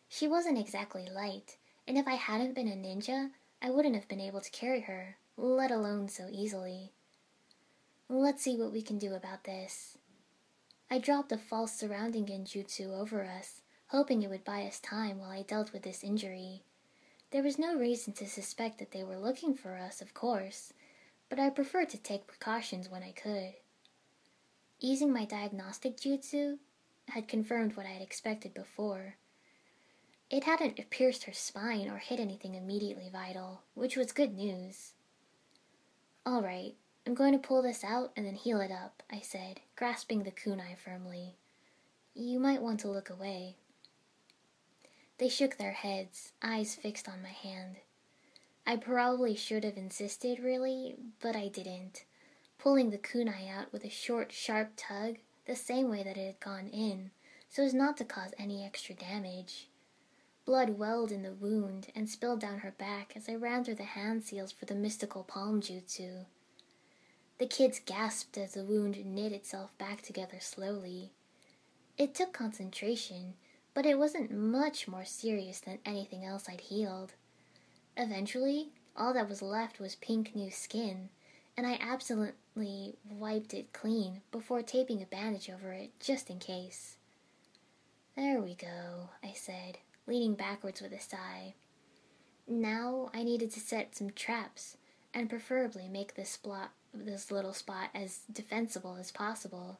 She 0.08 0.28
wasn't 0.28 0.60
exactly 0.60 1.08
light, 1.12 1.56
and 1.88 1.98
if 1.98 2.06
I 2.06 2.14
hadn't 2.14 2.54
been 2.54 2.68
a 2.68 2.76
ninja, 2.76 3.30
I 3.60 3.70
wouldn't 3.70 3.96
have 3.96 4.06
been 4.06 4.20
able 4.20 4.40
to 4.40 4.50
carry 4.52 4.82
her, 4.82 5.16
let 5.36 5.72
alone 5.72 6.10
so 6.10 6.28
easily. 6.30 6.92
Let's 8.08 8.44
see 8.44 8.56
what 8.56 8.70
we 8.72 8.82
can 8.82 8.98
do 8.98 9.14
about 9.14 9.42
this. 9.42 9.97
I 10.90 10.98
dropped 10.98 11.32
a 11.32 11.38
false 11.38 11.72
surrounding 11.74 12.26
genjutsu 12.26 12.98
over 12.98 13.24
us, 13.24 13.60
hoping 13.88 14.22
it 14.22 14.30
would 14.30 14.44
buy 14.44 14.62
us 14.62 14.80
time 14.80 15.18
while 15.18 15.30
I 15.30 15.42
dealt 15.42 15.72
with 15.72 15.82
this 15.82 16.02
injury. 16.02 16.62
There 17.30 17.42
was 17.42 17.58
no 17.58 17.76
reason 17.76 18.14
to 18.14 18.26
suspect 18.26 18.78
that 18.78 18.92
they 18.92 19.04
were 19.04 19.18
looking 19.18 19.54
for 19.54 19.76
us, 19.76 20.00
of 20.00 20.14
course, 20.14 20.72
but 21.28 21.38
I 21.38 21.50
preferred 21.50 21.90
to 21.90 21.98
take 21.98 22.26
precautions 22.26 22.88
when 22.88 23.02
I 23.02 23.12
could. 23.12 23.54
Using 24.80 25.12
my 25.12 25.26
diagnostic 25.26 25.98
jutsu 25.98 26.58
had 27.08 27.28
confirmed 27.28 27.76
what 27.76 27.84
I 27.84 27.90
had 27.90 28.02
expected 28.02 28.54
before. 28.54 29.16
It 30.30 30.44
hadn't 30.44 30.90
pierced 30.90 31.24
her 31.24 31.32
spine 31.32 31.88
or 31.88 31.98
hit 31.98 32.20
anything 32.20 32.54
immediately 32.54 33.10
vital, 33.12 33.62
which 33.74 33.96
was 33.96 34.12
good 34.12 34.34
news. 34.34 34.92
All 36.24 36.42
right, 36.42 36.76
I'm 37.08 37.14
going 37.14 37.32
to 37.32 37.38
pull 37.38 37.62
this 37.62 37.84
out 37.84 38.12
and 38.18 38.26
then 38.26 38.34
heal 38.34 38.60
it 38.60 38.70
up, 38.70 39.02
I 39.10 39.20
said, 39.20 39.60
grasping 39.76 40.24
the 40.24 40.30
kunai 40.30 40.76
firmly. 40.76 41.36
You 42.14 42.38
might 42.38 42.60
want 42.60 42.80
to 42.80 42.90
look 42.90 43.08
away. 43.08 43.56
They 45.16 45.30
shook 45.30 45.56
their 45.56 45.72
heads, 45.72 46.32
eyes 46.42 46.74
fixed 46.74 47.08
on 47.08 47.22
my 47.22 47.30
hand. 47.30 47.76
I 48.66 48.76
probably 48.76 49.34
should 49.34 49.64
have 49.64 49.78
insisted, 49.78 50.38
really, 50.38 50.96
but 51.22 51.34
I 51.34 51.48
didn't, 51.48 52.04
pulling 52.58 52.90
the 52.90 52.98
kunai 52.98 53.50
out 53.50 53.72
with 53.72 53.84
a 53.84 53.88
short, 53.88 54.30
sharp 54.30 54.72
tug, 54.76 55.16
the 55.46 55.56
same 55.56 55.88
way 55.88 56.02
that 56.02 56.18
it 56.18 56.26
had 56.26 56.40
gone 56.40 56.68
in, 56.68 57.10
so 57.48 57.62
as 57.62 57.72
not 57.72 57.96
to 57.96 58.04
cause 58.04 58.34
any 58.38 58.66
extra 58.66 58.94
damage. 58.94 59.70
Blood 60.44 60.78
welled 60.78 61.10
in 61.10 61.22
the 61.22 61.32
wound 61.32 61.86
and 61.94 62.06
spilled 62.06 62.40
down 62.40 62.58
her 62.58 62.72
back 62.72 63.14
as 63.16 63.30
I 63.30 63.34
ran 63.34 63.64
through 63.64 63.76
the 63.76 63.84
hand 63.84 64.24
seals 64.24 64.52
for 64.52 64.66
the 64.66 64.74
mystical 64.74 65.24
palm 65.24 65.62
jutsu. 65.62 66.26
The 67.38 67.46
kids 67.46 67.80
gasped 67.84 68.36
as 68.36 68.54
the 68.54 68.64
wound 68.64 69.04
knit 69.06 69.32
itself 69.32 69.76
back 69.78 70.02
together 70.02 70.38
slowly. 70.40 71.12
It 71.96 72.14
took 72.14 72.32
concentration, 72.32 73.34
but 73.74 73.86
it 73.86 73.98
wasn't 73.98 74.32
much 74.32 74.88
more 74.88 75.04
serious 75.04 75.60
than 75.60 75.78
anything 75.84 76.24
else 76.24 76.48
I'd 76.48 76.62
healed. 76.62 77.12
Eventually, 77.96 78.70
all 78.96 79.14
that 79.14 79.28
was 79.28 79.40
left 79.40 79.78
was 79.78 79.94
pink 79.94 80.34
new 80.34 80.50
skin, 80.50 81.10
and 81.56 81.64
I 81.64 81.78
absolutely 81.80 82.96
wiped 83.08 83.54
it 83.54 83.72
clean 83.72 84.22
before 84.32 84.62
taping 84.62 85.00
a 85.00 85.06
bandage 85.06 85.48
over 85.48 85.72
it 85.72 85.90
just 86.00 86.30
in 86.30 86.40
case. 86.40 86.96
There 88.16 88.40
we 88.40 88.56
go, 88.56 89.10
I 89.22 89.32
said, 89.32 89.78
leaning 90.08 90.34
backwards 90.34 90.80
with 90.80 90.92
a 90.92 91.00
sigh. 91.00 91.54
Now 92.48 93.10
I 93.14 93.22
needed 93.22 93.52
to 93.52 93.60
set 93.60 93.94
some 93.94 94.10
traps, 94.10 94.76
and 95.14 95.30
preferably 95.30 95.88
make 95.88 96.14
this 96.14 96.30
spot 96.30 96.72
this 96.94 97.30
little 97.30 97.52
spot 97.52 97.90
as 97.94 98.20
defensible 98.32 98.96
as 98.98 99.10
possible. 99.10 99.78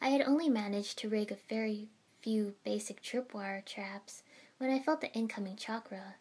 I 0.00 0.08
had 0.08 0.22
only 0.22 0.48
managed 0.48 0.98
to 0.98 1.08
rig 1.08 1.32
a 1.32 1.38
very 1.48 1.88
few 2.20 2.54
basic 2.64 3.02
tripwire 3.02 3.64
traps 3.64 4.22
when 4.58 4.70
I 4.70 4.78
felt 4.78 5.00
the 5.00 5.12
incoming 5.12 5.56
chakra. 5.56 6.16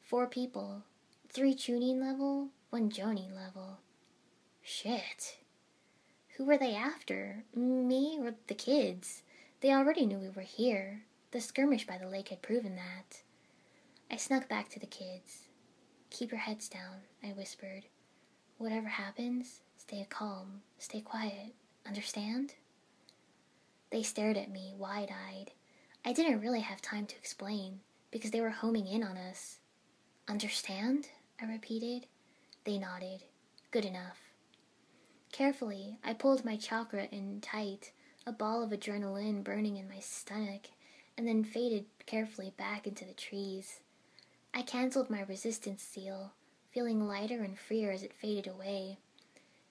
Four 0.00 0.26
people, 0.26 0.82
three 1.28 1.54
Chunin 1.54 2.00
level, 2.00 2.48
one 2.70 2.90
Jonin 2.90 3.34
level. 3.34 3.78
Shit. 4.62 5.38
Who 6.36 6.44
were 6.44 6.58
they 6.58 6.74
after? 6.74 7.44
Me 7.54 8.18
or 8.20 8.34
the 8.46 8.54
kids? 8.54 9.22
They 9.60 9.72
already 9.72 10.06
knew 10.06 10.18
we 10.18 10.30
were 10.30 10.42
here. 10.42 11.02
The 11.32 11.40
skirmish 11.40 11.86
by 11.86 11.98
the 11.98 12.08
lake 12.08 12.28
had 12.28 12.42
proven 12.42 12.76
that. 12.76 13.22
I 14.10 14.16
snuck 14.16 14.48
back 14.48 14.68
to 14.70 14.80
the 14.80 14.86
kids. 14.86 15.48
Keep 16.10 16.32
your 16.32 16.40
heads 16.40 16.68
down, 16.68 17.02
I 17.22 17.28
whispered. 17.28 17.84
Whatever 18.60 18.88
happens, 18.88 19.62
stay 19.78 20.06
calm, 20.10 20.60
stay 20.78 21.00
quiet. 21.00 21.54
Understand? 21.86 22.52
They 23.90 24.02
stared 24.02 24.36
at 24.36 24.50
me, 24.50 24.74
wide 24.76 25.08
eyed. 25.10 25.52
I 26.04 26.12
didn't 26.12 26.42
really 26.42 26.60
have 26.60 26.82
time 26.82 27.06
to 27.06 27.16
explain, 27.16 27.80
because 28.10 28.32
they 28.32 28.42
were 28.42 28.50
homing 28.50 28.86
in 28.86 29.02
on 29.02 29.16
us. 29.16 29.60
Understand? 30.28 31.08
I 31.40 31.46
repeated. 31.46 32.06
They 32.64 32.76
nodded. 32.76 33.22
Good 33.70 33.86
enough. 33.86 34.18
Carefully, 35.32 35.96
I 36.04 36.12
pulled 36.12 36.44
my 36.44 36.56
chakra 36.56 37.04
in 37.10 37.40
tight, 37.40 37.92
a 38.26 38.32
ball 38.32 38.62
of 38.62 38.72
adrenaline 38.72 39.42
burning 39.42 39.78
in 39.78 39.88
my 39.88 40.00
stomach, 40.00 40.66
and 41.16 41.26
then 41.26 41.44
faded 41.44 41.86
carefully 42.04 42.52
back 42.58 42.86
into 42.86 43.06
the 43.06 43.14
trees. 43.14 43.80
I 44.52 44.60
cancelled 44.60 45.08
my 45.08 45.22
resistance 45.22 45.82
seal, 45.82 46.34
feeling 46.72 47.06
lighter 47.06 47.42
and 47.42 47.58
freer 47.58 47.90
as 47.90 48.02
it 48.02 48.12
faded 48.12 48.46
away. 48.46 48.98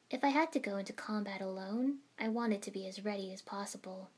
If 0.10 0.24
I 0.24 0.30
had 0.30 0.52
to 0.54 0.60
go 0.60 0.78
into 0.78 0.94
combat 0.94 1.42
alone, 1.42 2.00
I 2.20 2.28
wanted 2.30 2.62
to 2.64 2.72
be 2.72 2.88
as 2.88 3.06
ready 3.06 3.32
as 3.32 3.42
possible. 3.42 4.10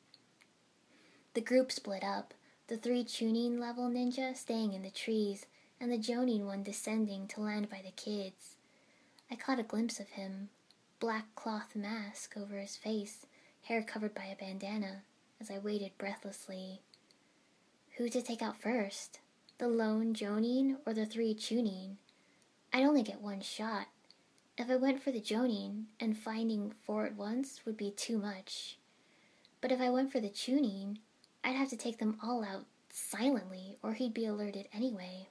The 1.34 1.42
group 1.42 1.72
split 1.72 2.04
up, 2.04 2.34
the 2.68 2.78
three 2.78 3.04
Chunin 3.04 3.60
level 3.60 3.90
ninja 3.90 4.36
staying 4.36 4.74
in 4.74 4.82
the 4.82 4.90
trees, 4.90 5.46
and 5.80 5.92
the 5.92 5.98
Jonin 5.98 6.46
one 6.46 6.64
descending 6.64 7.28
to 7.28 7.42
land 7.42 7.70
by 7.70 7.82
the 7.84 7.92
kids. 7.92 8.56
I 9.30 9.36
caught 9.36 9.60
a 9.60 9.64
glimpse 9.64 10.00
of 10.00 10.10
him, 10.10 10.50
black 11.00 11.34
cloth 11.36 11.76
mask 11.76 12.36
over 12.38 12.58
his 12.58 12.76
face, 12.76 13.26
hair 13.64 13.82
covered 13.82 14.14
by 14.14 14.26
a 14.26 14.36
bandana, 14.36 15.04
as 15.40 15.52
I 15.52 15.58
waited 15.58 15.98
breathlessly. 15.98 16.82
Who 17.98 18.10
to 18.10 18.22
take 18.22 18.42
out 18.42 18.62
first? 18.62 19.20
The 19.58 19.68
lone 19.68 20.14
Jonin 20.14 20.78
or 20.86 20.94
the 20.94 21.06
three 21.06 21.34
Chunin? 21.36 21.98
I'd 22.74 22.84
only 22.84 23.04
get 23.04 23.22
one 23.22 23.42
shot. 23.42 23.88
If 24.58 24.70
I 24.70 24.76
went 24.76 25.02
for 25.02 25.12
the 25.12 25.20
Jonin, 25.22 25.86
and 26.00 26.18
finding 26.18 26.74
four 26.86 27.06
at 27.06 27.16
once 27.16 27.62
would 27.66 27.78
be 27.78 27.92
too 27.92 28.18
much. 28.18 28.78
But 29.60 29.72
if 29.72 29.82
I 29.82 29.90
went 29.90 30.12
for 30.12 30.20
the 30.20 30.30
Chunin, 30.30 30.98
I'd 31.44 31.56
have 31.56 31.70
to 31.70 31.78
take 31.78 32.00
them 32.00 32.18
all 32.24 32.44
out 32.44 32.66
silently, 32.90 33.78
or 33.82 33.94
he'd 33.94 34.14
be 34.14 34.26
alerted 34.26 34.68
anyway. 34.74 35.28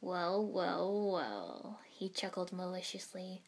Well, 0.00 0.44
well, 0.44 1.10
well, 1.10 1.80
he 1.88 2.08
chuckled 2.08 2.52
maliciously. 2.52 3.42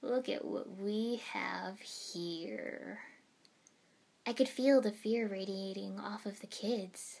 Look 0.00 0.28
at 0.28 0.44
what 0.44 0.78
we 0.78 1.22
have 1.32 1.80
here. 1.80 3.00
I 4.26 4.32
could 4.32 4.48
feel 4.48 4.80
the 4.80 4.92
fear 4.92 5.26
radiating 5.26 5.98
off 5.98 6.26
of 6.26 6.40
the 6.40 6.46
kids. 6.46 7.20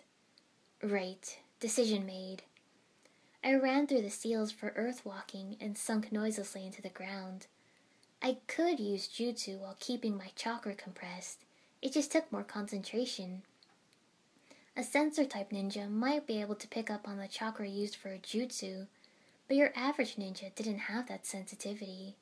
Right, 0.82 1.38
decision 1.58 2.06
made. 2.06 2.42
I 3.44 3.54
ran 3.54 3.86
through 3.86 4.02
the 4.02 4.10
seals 4.10 4.52
for 4.52 4.72
earth 4.76 5.04
walking 5.04 5.56
and 5.60 5.76
sunk 5.76 6.12
noiselessly 6.12 6.64
into 6.64 6.80
the 6.80 6.88
ground. 6.88 7.46
I 8.22 8.38
could 8.46 8.78
use 8.78 9.08
jutsu 9.08 9.58
while 9.58 9.76
keeping 9.80 10.16
my 10.16 10.30
chakra 10.36 10.74
compressed. 10.74 11.44
It 11.80 11.92
just 11.92 12.12
took 12.12 12.30
more 12.30 12.44
concentration. 12.44 13.42
A 14.76 14.84
sensor 14.84 15.24
type 15.24 15.50
ninja 15.50 15.90
might 15.90 16.26
be 16.26 16.40
able 16.40 16.54
to 16.54 16.68
pick 16.68 16.88
up 16.88 17.08
on 17.08 17.18
the 17.18 17.26
chakra 17.26 17.66
used 17.68 17.96
for 17.96 18.10
a 18.10 18.18
jutsu, 18.18 18.86
but 19.48 19.56
your 19.56 19.72
average 19.74 20.14
ninja 20.16 20.54
didn't 20.54 20.78
have 20.78 21.08
that 21.08 21.26
sensitivity. 21.26 22.14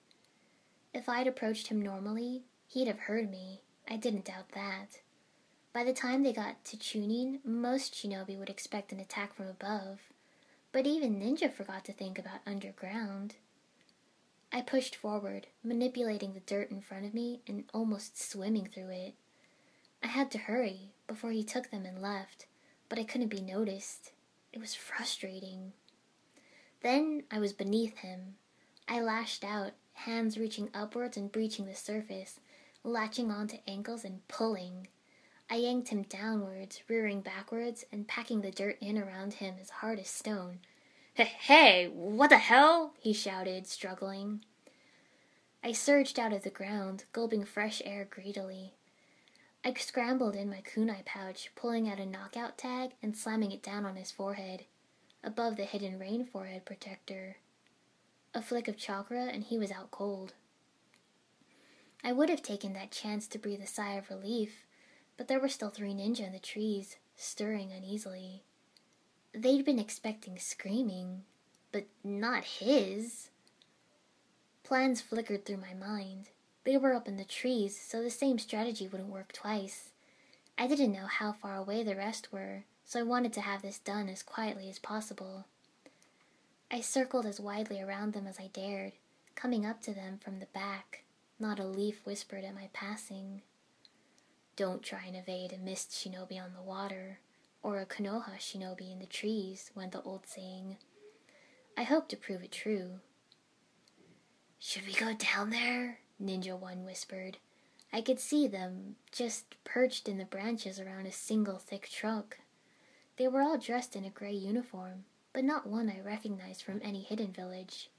If 0.94 1.08
I'd 1.08 1.26
approached 1.26 1.68
him 1.68 1.82
normally, 1.82 2.42
he'd 2.66 2.88
have 2.88 3.00
heard 3.00 3.30
me. 3.30 3.60
I 3.88 3.96
didn't 3.96 4.24
doubt 4.24 4.52
that. 4.54 5.00
By 5.72 5.84
the 5.84 5.92
time 5.92 6.22
they 6.22 6.32
got 6.32 6.64
to 6.64 6.76
Chunin, 6.76 7.38
most 7.44 7.94
shinobi 7.94 8.38
would 8.38 8.50
expect 8.50 8.90
an 8.90 8.98
attack 8.98 9.34
from 9.34 9.46
above. 9.46 10.00
But 10.72 10.86
even 10.86 11.20
Ninja 11.20 11.52
forgot 11.52 11.84
to 11.86 11.92
think 11.92 12.18
about 12.18 12.40
underground. 12.46 13.34
I 14.52 14.62
pushed 14.62 14.96
forward, 14.96 15.48
manipulating 15.62 16.32
the 16.32 16.40
dirt 16.40 16.70
in 16.70 16.80
front 16.80 17.04
of 17.06 17.14
me 17.14 17.40
and 17.46 17.64
almost 17.74 18.20
swimming 18.20 18.66
through 18.66 18.90
it. 18.90 19.14
I 20.02 20.08
had 20.08 20.30
to 20.32 20.38
hurry 20.38 20.92
before 21.06 21.30
he 21.30 21.44
took 21.44 21.70
them 21.70 21.84
and 21.84 22.00
left, 22.00 22.46
but 22.88 22.98
I 22.98 23.04
couldn't 23.04 23.28
be 23.28 23.40
noticed. 23.40 24.12
It 24.52 24.60
was 24.60 24.74
frustrating. 24.74 25.72
Then 26.82 27.24
I 27.30 27.38
was 27.38 27.52
beneath 27.52 27.98
him. 27.98 28.36
I 28.88 29.00
lashed 29.00 29.44
out, 29.44 29.72
hands 29.92 30.38
reaching 30.38 30.70
upwards 30.74 31.16
and 31.16 31.30
breaching 31.30 31.66
the 31.66 31.74
surface, 31.74 32.40
latching 32.82 33.30
onto 33.30 33.58
ankles 33.68 34.04
and 34.04 34.26
pulling. 34.26 34.88
I 35.52 35.56
yanked 35.56 35.88
him 35.88 36.02
downwards, 36.02 36.80
rearing 36.88 37.22
backwards, 37.22 37.84
and 37.90 38.06
packing 38.06 38.40
the 38.40 38.52
dirt 38.52 38.78
in 38.80 38.96
around 38.96 39.34
him 39.34 39.56
as 39.60 39.70
hard 39.70 39.98
as 39.98 40.08
stone. 40.08 40.60
Hey, 41.14 41.88
what 41.88 42.30
the 42.30 42.38
hell? 42.38 42.94
he 43.00 43.12
shouted, 43.12 43.66
struggling. 43.66 44.44
I 45.64 45.72
surged 45.72 46.20
out 46.20 46.32
of 46.32 46.44
the 46.44 46.50
ground, 46.50 47.04
gulping 47.12 47.44
fresh 47.44 47.82
air 47.84 48.06
greedily. 48.08 48.74
I 49.64 49.74
scrambled 49.74 50.36
in 50.36 50.48
my 50.48 50.62
kunai 50.62 51.04
pouch, 51.04 51.50
pulling 51.56 51.88
out 51.88 51.98
a 51.98 52.06
knockout 52.06 52.56
tag 52.56 52.92
and 53.02 53.16
slamming 53.16 53.50
it 53.50 53.62
down 53.62 53.84
on 53.84 53.96
his 53.96 54.12
forehead, 54.12 54.64
above 55.24 55.56
the 55.56 55.64
hidden 55.64 55.98
rain 55.98 56.24
forehead 56.24 56.64
protector. 56.64 57.38
A 58.32 58.40
flick 58.40 58.68
of 58.68 58.78
chakra, 58.78 59.24
and 59.24 59.42
he 59.42 59.58
was 59.58 59.72
out 59.72 59.90
cold. 59.90 60.32
I 62.04 62.12
would 62.12 62.30
have 62.30 62.42
taken 62.42 62.72
that 62.74 62.92
chance 62.92 63.26
to 63.26 63.38
breathe 63.38 63.60
a 63.60 63.66
sigh 63.66 63.94
of 63.94 64.08
relief, 64.08 64.64
but 65.20 65.28
there 65.28 65.38
were 65.38 65.50
still 65.50 65.68
three 65.68 65.92
ninja 65.92 66.20
in 66.20 66.32
the 66.32 66.38
trees, 66.38 66.96
stirring 67.14 67.72
uneasily. 67.72 68.42
They'd 69.34 69.66
been 69.66 69.78
expecting 69.78 70.38
screaming, 70.38 71.24
but 71.72 71.84
not 72.02 72.44
his. 72.44 73.28
Plans 74.62 75.02
flickered 75.02 75.44
through 75.44 75.58
my 75.58 75.74
mind. 75.74 76.30
They 76.64 76.78
were 76.78 76.94
up 76.94 77.06
in 77.06 77.18
the 77.18 77.24
trees, 77.24 77.78
so 77.78 78.02
the 78.02 78.08
same 78.08 78.38
strategy 78.38 78.88
wouldn't 78.88 79.10
work 79.10 79.34
twice. 79.34 79.90
I 80.56 80.66
didn't 80.66 80.94
know 80.94 81.06
how 81.06 81.32
far 81.32 81.58
away 81.58 81.82
the 81.82 81.96
rest 81.96 82.32
were, 82.32 82.64
so 82.86 82.98
I 82.98 83.02
wanted 83.02 83.34
to 83.34 83.42
have 83.42 83.60
this 83.60 83.78
done 83.78 84.08
as 84.08 84.22
quietly 84.22 84.70
as 84.70 84.78
possible. 84.78 85.44
I 86.70 86.80
circled 86.80 87.26
as 87.26 87.38
widely 87.38 87.82
around 87.82 88.14
them 88.14 88.26
as 88.26 88.40
I 88.40 88.46
dared, 88.54 88.92
coming 89.34 89.66
up 89.66 89.82
to 89.82 89.92
them 89.92 90.18
from 90.24 90.38
the 90.38 90.46
back. 90.46 91.04
Not 91.38 91.60
a 91.60 91.66
leaf 91.66 92.06
whispered 92.06 92.42
at 92.42 92.54
my 92.54 92.70
passing. 92.72 93.42
Don't 94.56 94.82
try 94.82 95.04
and 95.06 95.16
evade 95.16 95.52
a 95.52 95.58
mist 95.58 95.90
shinobi 95.90 96.42
on 96.42 96.52
the 96.54 96.62
water, 96.62 97.20
or 97.62 97.78
a 97.78 97.86
Konoha 97.86 98.36
shinobi 98.38 98.92
in 98.92 98.98
the 98.98 99.06
trees, 99.06 99.70
went 99.74 99.92
the 99.92 100.02
old 100.02 100.26
saying. 100.26 100.76
I 101.76 101.84
hoped 101.84 102.10
to 102.10 102.16
prove 102.16 102.42
it 102.42 102.52
true. 102.52 103.00
Should 104.58 104.86
we 104.86 104.92
go 104.92 105.14
down 105.14 105.50
there? 105.50 106.00
Ninja 106.22 106.58
One 106.58 106.84
whispered. 106.84 107.38
I 107.92 108.02
could 108.02 108.20
see 108.20 108.46
them, 108.46 108.96
just 109.10 109.56
perched 109.64 110.08
in 110.08 110.18
the 110.18 110.24
branches 110.24 110.78
around 110.78 111.06
a 111.06 111.12
single 111.12 111.58
thick 111.58 111.88
trunk. 111.88 112.38
They 113.16 113.26
were 113.26 113.42
all 113.42 113.58
dressed 113.58 113.96
in 113.96 114.04
a 114.04 114.10
gray 114.10 114.32
uniform, 114.32 115.04
but 115.32 115.44
not 115.44 115.66
one 115.66 115.90
I 115.90 116.00
recognized 116.00 116.62
from 116.62 116.80
any 116.82 117.02
hidden 117.02 117.32
village. 117.32 117.90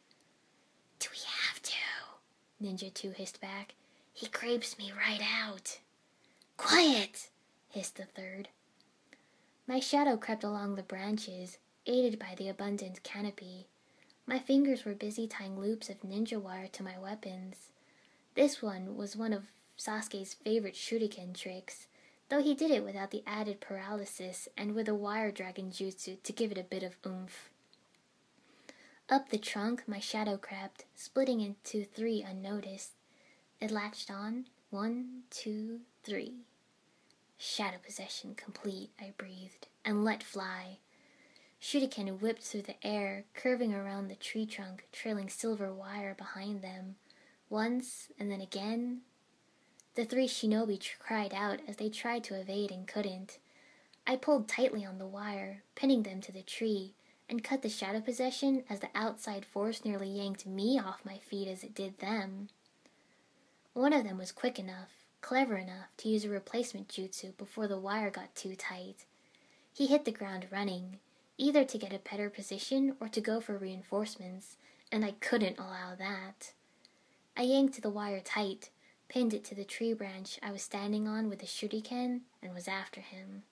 Do 0.99 1.07
we 1.11 1.19
have 1.47 1.61
to? 1.63 1.73
Ninja 2.63 2.93
2 2.93 3.11
hissed 3.11 3.41
back. 3.41 3.73
He 4.13 4.27
creeps 4.27 4.77
me 4.77 4.91
right 4.95 5.21
out. 5.21 5.79
Quiet! 6.63 7.29
hissed 7.69 7.95
the 7.95 8.05
third. 8.05 8.49
My 9.65 9.79
shadow 9.79 10.15
crept 10.15 10.43
along 10.43 10.75
the 10.75 10.83
branches, 10.83 11.57
aided 11.87 12.19
by 12.19 12.35
the 12.37 12.49
abundant 12.49 13.01
canopy. 13.01 13.65
My 14.27 14.37
fingers 14.37 14.85
were 14.85 14.93
busy 14.93 15.27
tying 15.27 15.59
loops 15.59 15.89
of 15.89 16.01
ninja 16.01 16.39
wire 16.39 16.67
to 16.67 16.83
my 16.83 16.99
weapons. 16.99 17.71
This 18.35 18.61
one 18.61 18.95
was 18.95 19.15
one 19.15 19.33
of 19.33 19.47
Sasuke's 19.75 20.35
favorite 20.35 20.75
shuriken 20.75 21.33
tricks, 21.33 21.87
though 22.29 22.43
he 22.43 22.53
did 22.53 22.69
it 22.69 22.85
without 22.85 23.09
the 23.09 23.23
added 23.25 23.59
paralysis 23.59 24.47
and 24.55 24.75
with 24.75 24.87
a 24.87 24.93
wire 24.93 25.31
dragon 25.31 25.71
jutsu 25.71 26.21
to 26.21 26.31
give 26.31 26.51
it 26.51 26.59
a 26.59 26.63
bit 26.63 26.83
of 26.83 26.95
oomph. 27.03 27.49
Up 29.09 29.29
the 29.29 29.39
trunk 29.39 29.87
my 29.87 29.99
shadow 29.99 30.37
crept, 30.37 30.85
splitting 30.93 31.41
into 31.41 31.85
three 31.85 32.21
unnoticed. 32.21 32.91
It 33.59 33.71
latched 33.71 34.11
on. 34.11 34.45
One, 34.69 35.23
two, 35.31 35.81
three. 36.03 36.45
Shadow 37.43 37.79
possession 37.83 38.35
complete, 38.35 38.91
I 38.99 39.13
breathed, 39.17 39.65
and 39.83 40.05
let 40.05 40.21
fly. 40.21 40.77
Shuriken 41.59 42.19
whipped 42.19 42.43
through 42.43 42.61
the 42.61 42.85
air, 42.85 43.25
curving 43.33 43.73
around 43.73 44.09
the 44.09 44.15
tree 44.15 44.45
trunk, 44.45 44.87
trailing 44.91 45.27
silver 45.27 45.73
wire 45.73 46.13
behind 46.13 46.61
them. 46.61 46.97
Once, 47.49 48.09
and 48.19 48.29
then 48.29 48.41
again. 48.41 49.01
The 49.95 50.05
three 50.05 50.27
shinobi 50.27 50.79
cried 50.99 51.33
out 51.33 51.61
as 51.67 51.77
they 51.77 51.89
tried 51.89 52.23
to 52.25 52.39
evade 52.39 52.69
and 52.69 52.87
couldn't. 52.87 53.39
I 54.05 54.17
pulled 54.17 54.47
tightly 54.47 54.85
on 54.85 54.99
the 54.99 55.07
wire, 55.07 55.63
pinning 55.73 56.03
them 56.03 56.21
to 56.21 56.31
the 56.31 56.43
tree, 56.43 56.93
and 57.27 57.43
cut 57.43 57.63
the 57.63 57.69
shadow 57.69 58.01
possession 58.01 58.65
as 58.69 58.81
the 58.81 58.91
outside 58.93 59.47
force 59.47 59.83
nearly 59.83 60.09
yanked 60.09 60.45
me 60.45 60.77
off 60.77 61.03
my 61.03 61.17
feet 61.17 61.47
as 61.47 61.63
it 61.63 61.73
did 61.73 61.97
them. 61.97 62.49
One 63.73 63.93
of 63.93 64.03
them 64.03 64.19
was 64.19 64.31
quick 64.31 64.59
enough, 64.59 65.00
clever 65.21 65.57
enough 65.57 65.95
to 65.97 66.09
use 66.09 66.25
a 66.25 66.29
replacement 66.29 66.87
jutsu 66.87 67.37
before 67.37 67.67
the 67.67 67.79
wire 67.79 68.09
got 68.09 68.35
too 68.35 68.55
tight. 68.55 69.05
He 69.73 69.87
hit 69.87 70.05
the 70.05 70.11
ground 70.11 70.47
running, 70.51 70.99
either 71.37 71.63
to 71.63 71.77
get 71.77 71.93
a 71.93 71.99
better 71.99 72.29
position 72.29 72.95
or 72.99 73.07
to 73.07 73.21
go 73.21 73.39
for 73.39 73.57
reinforcements, 73.57 74.57
and 74.91 75.05
I 75.05 75.11
couldn't 75.19 75.59
allow 75.59 75.95
that. 75.97 76.53
I 77.37 77.43
yanked 77.43 77.81
the 77.81 77.89
wire 77.89 78.19
tight, 78.19 78.69
pinned 79.07 79.33
it 79.33 79.43
to 79.45 79.55
the 79.55 79.63
tree 79.63 79.93
branch 79.93 80.39
I 80.43 80.51
was 80.51 80.61
standing 80.61 81.07
on 81.07 81.29
with 81.29 81.41
a 81.41 81.45
shuriken, 81.45 82.21
and 82.41 82.53
was 82.53 82.67
after 82.67 83.01
him. 83.01 83.43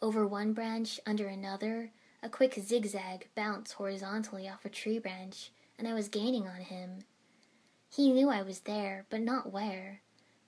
Over 0.00 0.26
one 0.26 0.52
branch, 0.52 1.00
under 1.06 1.28
another, 1.28 1.90
a 2.22 2.28
quick 2.28 2.54
zigzag 2.54 3.28
bounced 3.34 3.74
horizontally 3.74 4.48
off 4.48 4.64
a 4.64 4.68
tree 4.68 4.98
branch, 4.98 5.50
and 5.78 5.88
I 5.88 5.94
was 5.94 6.08
gaining 6.08 6.46
on 6.46 6.60
him. 6.60 7.04
He 7.94 8.10
knew 8.10 8.30
I 8.30 8.40
was 8.40 8.60
there, 8.60 9.04
but 9.10 9.20
not 9.20 9.52
where. 9.52 10.00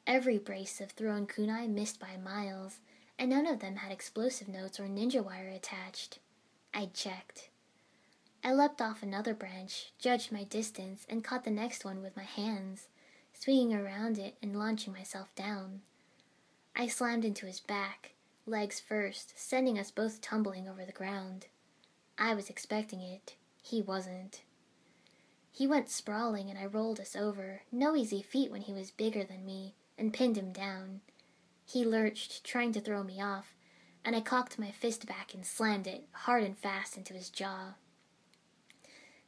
Every 0.06 0.38
brace 0.38 0.80
of 0.80 0.92
thrown 0.92 1.26
kunai 1.26 1.68
missed 1.68 2.00
by 2.00 2.16
miles, 2.16 2.80
and 3.18 3.28
none 3.28 3.46
of 3.46 3.60
them 3.60 3.76
had 3.76 3.92
explosive 3.92 4.48
notes 4.48 4.80
or 4.80 4.84
ninja 4.84 5.22
wire 5.22 5.48
attached. 5.48 6.20
I 6.72 6.86
checked. 6.94 7.50
I 8.42 8.54
leapt 8.54 8.80
off 8.80 9.02
another 9.02 9.34
branch, 9.34 9.92
judged 9.98 10.32
my 10.32 10.44
distance, 10.44 11.04
and 11.06 11.22
caught 11.22 11.44
the 11.44 11.50
next 11.50 11.84
one 11.84 12.00
with 12.00 12.16
my 12.16 12.22
hands, 12.22 12.88
swinging 13.34 13.74
around 13.74 14.16
it 14.16 14.36
and 14.42 14.58
launching 14.58 14.94
myself 14.94 15.34
down. 15.34 15.82
I 16.74 16.88
slammed 16.88 17.26
into 17.26 17.44
his 17.44 17.60
back, 17.60 18.14
legs 18.46 18.80
first, 18.80 19.34
sending 19.36 19.78
us 19.78 19.90
both 19.90 20.22
tumbling 20.22 20.66
over 20.66 20.86
the 20.86 20.92
ground. 20.92 21.48
I 22.16 22.34
was 22.34 22.48
expecting 22.48 23.02
it. 23.02 23.36
He 23.62 23.82
wasn't. 23.82 24.40
He 25.54 25.68
went 25.68 25.88
sprawling 25.88 26.50
and 26.50 26.58
I 26.58 26.66
rolled 26.66 26.98
us 26.98 27.14
over, 27.14 27.62
no 27.70 27.94
easy 27.94 28.22
feat 28.22 28.50
when 28.50 28.62
he 28.62 28.72
was 28.72 28.90
bigger 28.90 29.22
than 29.22 29.46
me, 29.46 29.76
and 29.96 30.12
pinned 30.12 30.36
him 30.36 30.52
down. 30.52 31.00
He 31.64 31.84
lurched, 31.84 32.42
trying 32.42 32.72
to 32.72 32.80
throw 32.80 33.04
me 33.04 33.20
off, 33.20 33.54
and 34.04 34.16
I 34.16 34.20
cocked 34.20 34.58
my 34.58 34.72
fist 34.72 35.06
back 35.06 35.32
and 35.32 35.46
slammed 35.46 35.86
it 35.86 36.08
hard 36.10 36.42
and 36.42 36.58
fast 36.58 36.96
into 36.96 37.14
his 37.14 37.30
jaw. 37.30 37.74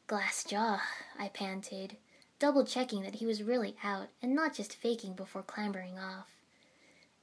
Glass 0.09 0.43
jaw, 0.43 0.83
I 1.17 1.29
panted, 1.29 1.97
double 2.41 2.65
checking 2.65 3.03
that 3.05 3.15
he 3.17 3.27
was 3.27 3.45
really 3.45 3.77
out 3.85 4.09
and 4.21 4.35
not 4.35 4.53
just 4.53 4.75
faking 4.75 5.13
before 5.13 5.45
clambering 5.45 5.97
off. 5.97 6.27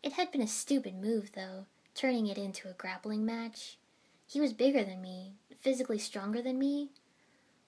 It 0.01 0.13
had 0.13 0.31
been 0.31 0.41
a 0.41 0.47
stupid 0.47 0.95
move, 0.95 1.33
though, 1.35 1.65
turning 1.93 2.27
it 2.27 2.37
into 2.37 2.69
a 2.69 2.73
grappling 2.73 3.25
match. 3.25 3.77
He 4.25 4.39
was 4.39 4.53
bigger 4.53 4.85
than 4.85 5.01
me, 5.01 5.33
physically 5.59 5.99
stronger 5.99 6.41
than 6.41 6.57
me, 6.57 6.91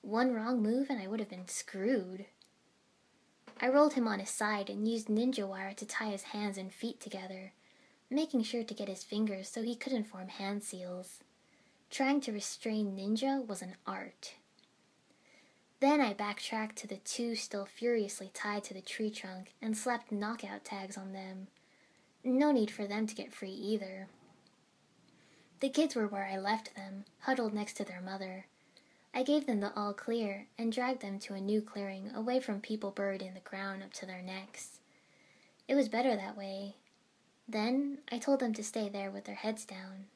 one 0.05 0.33
wrong 0.33 0.61
move 0.61 0.89
and 0.89 1.01
I 1.01 1.07
would 1.07 1.19
have 1.19 1.29
been 1.29 1.47
screwed. 1.47 2.25
I 3.59 3.69
rolled 3.69 3.93
him 3.93 4.07
on 4.07 4.19
his 4.19 4.29
side 4.29 4.69
and 4.69 4.87
used 4.87 5.07
ninja 5.07 5.47
wire 5.47 5.73
to 5.73 5.85
tie 5.85 6.09
his 6.09 6.23
hands 6.23 6.57
and 6.57 6.71
feet 6.73 6.99
together, 6.99 7.53
making 8.09 8.43
sure 8.43 8.63
to 8.63 8.73
get 8.73 8.87
his 8.87 9.03
fingers 9.03 9.49
so 9.49 9.63
he 9.63 9.75
couldn't 9.75 10.05
form 10.05 10.27
hand 10.27 10.63
seals. 10.63 11.23
Trying 11.89 12.21
to 12.21 12.31
restrain 12.31 12.97
Ninja 12.97 13.45
was 13.45 13.61
an 13.61 13.75
art. 13.87 14.35
Then 15.79 16.01
I 16.01 16.13
backtracked 16.13 16.77
to 16.77 16.87
the 16.87 16.97
two 16.97 17.35
still 17.35 17.65
furiously 17.65 18.31
tied 18.33 18.63
to 18.65 18.73
the 18.73 18.81
tree 18.81 19.09
trunk 19.09 19.53
and 19.61 19.77
slapped 19.77 20.11
knockout 20.11 20.65
tags 20.65 20.97
on 20.97 21.13
them. 21.13 21.47
No 22.23 22.51
need 22.51 22.71
for 22.71 22.85
them 22.85 23.07
to 23.07 23.15
get 23.15 23.33
free 23.33 23.51
either. 23.51 24.07
The 25.59 25.69
kids 25.69 25.95
were 25.95 26.07
where 26.07 26.25
I 26.25 26.37
left 26.37 26.75
them, 26.75 27.05
huddled 27.19 27.53
next 27.53 27.73
to 27.77 27.85
their 27.85 28.01
mother. 28.01 28.47
I 29.17 29.23
gave 29.23 29.45
them 29.45 29.61
the 29.61 29.73
all 29.77 29.93
clear 29.93 30.47
and 30.57 30.73
dragged 30.73 31.01
them 31.01 31.19
to 31.19 31.35
a 31.35 31.39
new 31.39 31.61
clearing 31.61 32.11
away 32.13 32.41
from 32.41 32.59
people 32.59 32.91
buried 32.91 33.21
in 33.21 33.33
the 33.33 33.39
ground 33.39 33.81
up 33.81 33.93
to 33.93 34.05
their 34.05 34.21
necks. 34.21 34.79
It 35.69 35.75
was 35.75 35.87
better 35.87 36.17
that 36.17 36.37
way. 36.37 36.75
Then 37.47 37.99
I 38.11 38.17
told 38.17 38.41
them 38.41 38.53
to 38.53 38.63
stay 38.63 38.89
there 38.89 39.09
with 39.09 39.23
their 39.23 39.35
heads 39.35 39.63
down. 39.63 40.07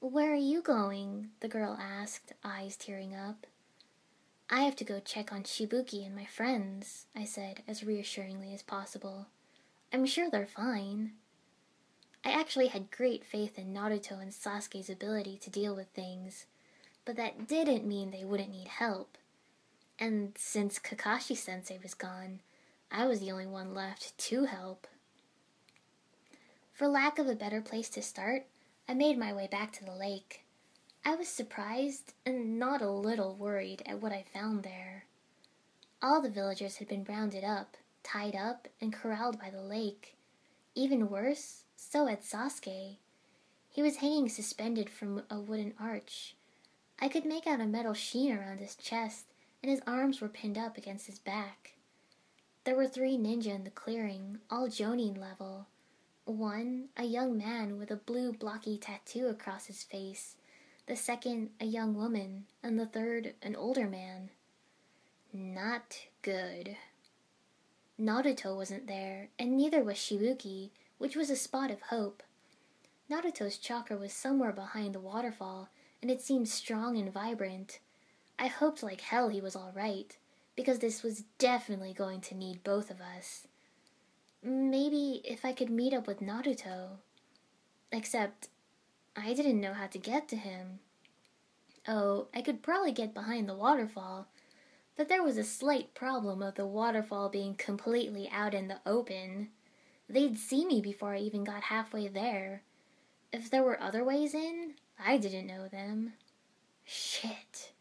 Where 0.00 0.32
are 0.32 0.34
you 0.34 0.62
going? 0.62 1.28
the 1.38 1.48
girl 1.48 1.78
asked, 1.80 2.32
eyes 2.42 2.76
tearing 2.76 3.14
up. 3.14 3.46
I 4.50 4.62
have 4.62 4.74
to 4.76 4.84
go 4.84 4.98
check 4.98 5.32
on 5.32 5.44
Shibuki 5.44 6.04
and 6.04 6.14
my 6.14 6.24
friends, 6.24 7.06
I 7.14 7.24
said 7.24 7.62
as 7.68 7.84
reassuringly 7.84 8.52
as 8.52 8.62
possible. 8.62 9.28
I'm 9.92 10.06
sure 10.06 10.28
they're 10.28 10.46
fine. 10.46 11.12
I 12.24 12.32
actually 12.32 12.68
had 12.68 12.90
great 12.90 13.24
faith 13.24 13.56
in 13.56 13.72
Naruto 13.72 14.20
and 14.20 14.32
Sasuke's 14.32 14.90
ability 14.90 15.38
to 15.38 15.50
deal 15.50 15.76
with 15.76 15.86
things 15.88 16.46
but 17.06 17.16
that 17.16 17.48
didn't 17.48 17.86
mean 17.86 18.10
they 18.10 18.24
wouldn't 18.24 18.50
need 18.50 18.68
help. 18.68 19.16
And 19.98 20.34
since 20.36 20.78
Kakashi 20.78 21.36
sensei 21.36 21.78
was 21.82 21.94
gone, 21.94 22.40
I 22.92 23.06
was 23.06 23.20
the 23.20 23.30
only 23.32 23.46
one 23.46 23.72
left 23.72 24.18
to 24.18 24.44
help. 24.44 24.86
For 26.74 26.86
lack 26.86 27.18
of 27.18 27.26
a 27.26 27.34
better 27.34 27.62
place 27.62 27.88
to 27.90 28.02
start, 28.02 28.44
I 28.86 28.92
made 28.92 29.18
my 29.18 29.32
way 29.32 29.48
back 29.50 29.72
to 29.72 29.84
the 29.84 29.94
lake. 29.94 30.44
I 31.04 31.14
was 31.14 31.28
surprised 31.28 32.12
and 32.26 32.58
not 32.58 32.82
a 32.82 32.90
little 32.90 33.34
worried 33.34 33.82
at 33.86 34.02
what 34.02 34.12
I 34.12 34.24
found 34.34 34.62
there. 34.62 35.04
All 36.02 36.20
the 36.20 36.28
villagers 36.28 36.76
had 36.76 36.88
been 36.88 37.06
rounded 37.08 37.44
up, 37.44 37.76
tied 38.02 38.36
up, 38.36 38.68
and 38.80 38.92
corralled 38.92 39.40
by 39.40 39.50
the 39.50 39.62
lake. 39.62 40.16
Even 40.74 41.08
worse, 41.08 41.62
so 41.76 42.06
had 42.06 42.22
Sasuke. 42.22 42.96
He 43.70 43.82
was 43.82 43.96
hanging 43.96 44.28
suspended 44.28 44.90
from 44.90 45.22
a 45.30 45.40
wooden 45.40 45.74
arch, 45.80 46.35
I 46.98 47.08
could 47.08 47.26
make 47.26 47.46
out 47.46 47.60
a 47.60 47.66
metal 47.66 47.94
sheen 47.94 48.36
around 48.36 48.58
his 48.58 48.74
chest, 48.74 49.26
and 49.62 49.70
his 49.70 49.82
arms 49.86 50.20
were 50.20 50.28
pinned 50.28 50.56
up 50.56 50.78
against 50.78 51.06
his 51.06 51.18
back. 51.18 51.74
There 52.64 52.74
were 52.74 52.88
three 52.88 53.16
ninja 53.16 53.54
in 53.54 53.64
the 53.64 53.70
clearing, 53.70 54.38
all 54.50 54.68
Jonin 54.68 55.18
level. 55.18 55.66
One, 56.24 56.88
a 56.96 57.04
young 57.04 57.36
man 57.38 57.78
with 57.78 57.90
a 57.90 57.96
blue 57.96 58.32
blocky 58.32 58.78
tattoo 58.78 59.28
across 59.28 59.66
his 59.66 59.84
face, 59.84 60.36
the 60.86 60.96
second, 60.96 61.50
a 61.60 61.64
young 61.66 61.94
woman, 61.94 62.46
and 62.62 62.78
the 62.78 62.86
third, 62.86 63.34
an 63.42 63.54
older 63.54 63.86
man. 63.86 64.30
Not 65.32 66.06
good. 66.22 66.76
Naruto 68.00 68.56
wasn't 68.56 68.86
there, 68.86 69.28
and 69.38 69.56
neither 69.56 69.82
was 69.82 69.96
Shibuki, 69.96 70.70
which 70.98 71.14
was 71.14 71.30
a 71.30 71.36
spot 71.36 71.70
of 71.70 71.82
hope. 71.82 72.22
Naruto's 73.10 73.58
chakra 73.58 73.96
was 73.96 74.12
somewhere 74.12 74.52
behind 74.52 74.94
the 74.94 75.00
waterfall, 75.00 75.68
and 76.02 76.10
it 76.10 76.20
seemed 76.20 76.48
strong 76.48 76.96
and 76.96 77.12
vibrant. 77.12 77.80
I 78.38 78.48
hoped 78.48 78.82
like 78.82 79.00
hell 79.00 79.28
he 79.28 79.40
was 79.40 79.56
all 79.56 79.72
right, 79.74 80.16
because 80.54 80.78
this 80.78 81.02
was 81.02 81.24
definitely 81.38 81.92
going 81.92 82.20
to 82.22 82.34
need 82.34 82.64
both 82.64 82.90
of 82.90 83.00
us. 83.00 83.46
Maybe 84.42 85.22
if 85.24 85.44
I 85.44 85.52
could 85.52 85.70
meet 85.70 85.94
up 85.94 86.06
with 86.06 86.20
Naruto. 86.20 86.98
Except, 87.90 88.48
I 89.16 89.32
didn't 89.32 89.60
know 89.60 89.72
how 89.72 89.86
to 89.86 89.98
get 89.98 90.28
to 90.28 90.36
him. 90.36 90.80
Oh, 91.88 92.26
I 92.34 92.42
could 92.42 92.62
probably 92.62 92.92
get 92.92 93.14
behind 93.14 93.48
the 93.48 93.54
waterfall, 93.54 94.26
but 94.96 95.08
there 95.08 95.22
was 95.22 95.38
a 95.38 95.44
slight 95.44 95.94
problem 95.94 96.42
of 96.42 96.56
the 96.56 96.66
waterfall 96.66 97.28
being 97.28 97.54
completely 97.54 98.28
out 98.30 98.54
in 98.54 98.68
the 98.68 98.80
open. 98.84 99.48
They'd 100.08 100.38
see 100.38 100.64
me 100.64 100.80
before 100.80 101.14
I 101.14 101.18
even 101.18 101.44
got 101.44 101.64
halfway 101.64 102.08
there. 102.08 102.62
If 103.32 103.50
there 103.50 103.62
were 103.62 103.80
other 103.80 104.04
ways 104.04 104.34
in, 104.34 104.74
I 104.98 105.18
didn't 105.18 105.46
know 105.46 105.68
them. 105.68 106.14
Shit. 106.84 107.72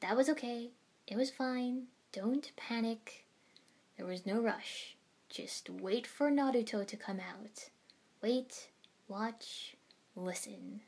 That 0.00 0.16
was 0.16 0.28
okay. 0.28 0.70
It 1.06 1.16
was 1.16 1.30
fine. 1.30 1.84
Don't 2.12 2.52
panic. 2.56 3.24
There 3.96 4.06
was 4.06 4.26
no 4.26 4.40
rush. 4.40 4.96
Just 5.28 5.68
wait 5.68 6.06
for 6.06 6.30
Naruto 6.30 6.86
to 6.86 6.96
come 6.96 7.20
out. 7.20 7.68
Wait, 8.22 8.68
watch, 9.08 9.76
listen. 10.16 10.80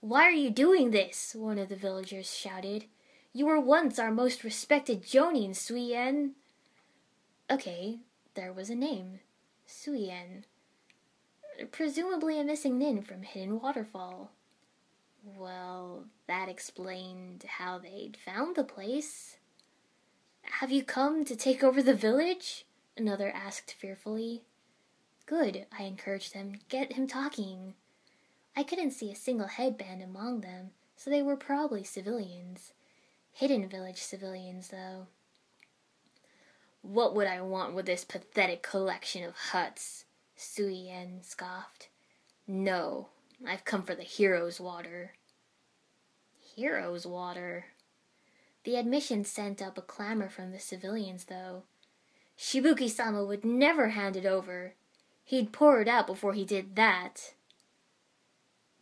Why 0.00 0.24
are 0.24 0.30
you 0.30 0.50
doing 0.50 0.90
this? 0.90 1.34
One 1.34 1.58
of 1.58 1.68
the 1.68 1.76
villagers 1.76 2.30
shouted. 2.30 2.86
You 3.32 3.46
were 3.46 3.60
once 3.60 3.98
our 3.98 4.10
most 4.10 4.44
respected 4.44 5.02
Jonin, 5.02 5.50
Suien. 5.50 6.32
Okay, 7.50 7.98
there 8.34 8.52
was 8.52 8.70
a 8.70 8.74
name. 8.74 9.20
Suien. 9.68 10.44
Presumably 11.70 12.40
a 12.40 12.44
missing 12.44 12.78
nin 12.78 13.02
from 13.02 13.22
Hidden 13.22 13.60
Waterfall. 13.60 14.30
Well, 15.24 16.04
that 16.26 16.48
explained 16.48 17.44
how 17.46 17.78
they'd 17.78 18.16
found 18.16 18.56
the 18.56 18.64
place. 18.64 19.36
Have 20.42 20.70
you 20.70 20.82
come 20.82 21.24
to 21.24 21.36
take 21.36 21.62
over 21.62 21.82
the 21.82 21.94
village? 21.94 22.66
Another 22.96 23.30
asked 23.30 23.72
fearfully. 23.72 24.42
Good, 25.26 25.66
I 25.76 25.84
encouraged 25.84 26.34
him. 26.34 26.56
Get 26.68 26.92
him 26.92 27.06
talking. 27.06 27.74
I 28.56 28.62
couldn't 28.62 28.90
see 28.90 29.10
a 29.10 29.16
single 29.16 29.46
headband 29.46 30.02
among 30.02 30.42
them, 30.42 30.70
so 30.96 31.10
they 31.10 31.22
were 31.22 31.36
probably 31.36 31.82
civilians. 31.82 32.72
Hidden 33.32 33.68
village 33.68 33.98
civilians, 33.98 34.68
though. 34.68 35.06
What 36.82 37.14
would 37.14 37.26
I 37.26 37.40
want 37.40 37.74
with 37.74 37.86
this 37.86 38.04
pathetic 38.04 38.62
collection 38.62 39.24
of 39.24 39.34
huts? 39.34 40.03
Suien 40.36 41.24
scoffed. 41.24 41.88
No, 42.46 43.08
I've 43.46 43.64
come 43.64 43.82
for 43.82 43.94
the 43.94 44.02
hero's 44.02 44.60
water. 44.60 45.12
Hero's 46.56 47.06
water? 47.06 47.66
The 48.64 48.76
admission 48.76 49.24
sent 49.24 49.60
up 49.60 49.76
a 49.76 49.82
clamor 49.82 50.28
from 50.28 50.52
the 50.52 50.58
civilians, 50.58 51.24
though. 51.24 51.64
Shibuki 52.38 52.88
sama 52.90 53.24
would 53.24 53.44
never 53.44 53.90
hand 53.90 54.16
it 54.16 54.26
over. 54.26 54.74
He'd 55.24 55.52
pour 55.52 55.80
it 55.80 55.88
out 55.88 56.06
before 56.06 56.34
he 56.34 56.44
did 56.44 56.76
that. 56.76 57.34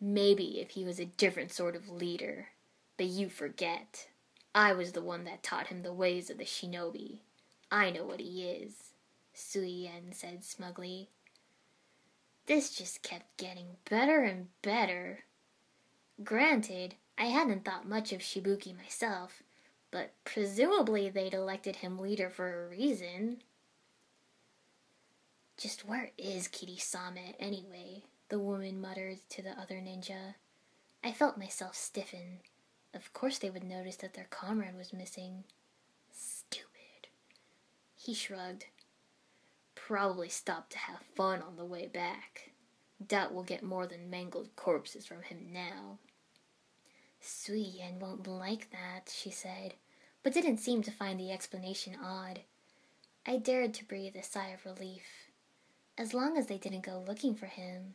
Maybe 0.01 0.61
if 0.61 0.71
he 0.71 0.85
was 0.85 0.99
a 0.99 1.05
different 1.05 1.53
sort 1.53 1.77
of 1.77 1.89
leader. 1.89 2.49
But 2.97 3.07
you 3.07 3.29
forget. 3.29 4.09
I 4.55 4.73
was 4.73 4.93
the 4.93 5.03
one 5.03 5.25
that 5.25 5.43
taught 5.43 5.69
him 5.69 5.83
the 5.83 5.93
ways 5.93 6.29
of 6.29 6.39
the 6.39 6.45
shinobi. 6.45 7.21
I 7.71 7.91
know 7.91 8.05
what 8.05 8.21
he 8.21 8.45
is, 8.45 8.93
Suien 9.35 10.13
said 10.13 10.45
smugly. 10.45 11.09
This 12.47 12.75
just 12.75 13.03
kept 13.03 13.37
getting 13.37 13.77
better 13.89 14.23
and 14.23 14.49
better. 14.63 15.21
Granted, 16.25 16.97
I 17.17 17.27
hadn't 17.27 17.65
thought 17.65 17.89
much 17.89 18.13
of 18.13 18.21
Shibuki 18.21 18.77
myself, 18.77 19.43
but 19.91 20.13
presumably 20.25 21.09
they'd 21.09 21.35
elected 21.35 21.77
him 21.77 21.99
leader 21.99 22.29
for 22.31 22.65
a 22.65 22.69
reason. 22.69 23.43
Just 25.57 25.87
where 25.87 26.11
is 26.19 26.49
Kirisame 26.49 27.35
anyway? 27.39 28.03
The 28.29 28.39
woman 28.39 28.81
muttered 28.81 29.19
to 29.31 29.43
the 29.43 29.51
other 29.51 29.77
ninja. 29.77 30.35
I 31.05 31.13
felt 31.13 31.39
myself 31.39 31.77
stiffen. 31.77 32.41
Of 32.95 33.13
course 33.13 33.39
they 33.39 33.51
would 33.51 33.65
notice 33.65 33.97
that 33.97 34.15
their 34.15 34.27
comrade 34.31 34.77
was 34.77 34.93
missing. 34.93 35.45
Stupid. 36.11 37.09
He 37.95 38.15
shrugged. 38.15 38.67
Probably 39.87 40.29
stopped 40.29 40.71
to 40.73 40.79
have 40.79 41.01
fun 41.17 41.43
on 41.43 41.57
the 41.57 41.65
way 41.65 41.89
back. 41.89 42.53
Doubt 43.05 43.35
we'll 43.35 43.43
get 43.43 43.65
more 43.65 43.85
than 43.85 44.09
mangled 44.09 44.55
corpses 44.55 45.05
from 45.05 45.23
him 45.23 45.49
now. 45.53 45.99
Sui 47.21 47.65
Suien 47.65 47.99
won't 47.99 48.27
like 48.29 48.71
that, 48.71 49.13
she 49.13 49.31
said, 49.33 49.75
but 50.23 50.33
didn't 50.33 50.59
seem 50.59 50.83
to 50.83 50.93
find 50.93 51.19
the 51.19 51.33
explanation 51.33 51.97
odd. 52.01 52.43
I 53.27 53.39
dared 53.39 53.75
to 53.75 53.85
breathe 53.85 54.15
a 54.15 54.23
sigh 54.23 54.49
of 54.51 54.65
relief. 54.65 55.03
As 55.99 56.15
long 56.15 56.39
as 56.39 56.47
they 56.47 56.59
didn't 56.59 56.87
go 56.87 57.03
looking 57.05 57.35
for 57.35 57.47
him. 57.47 57.95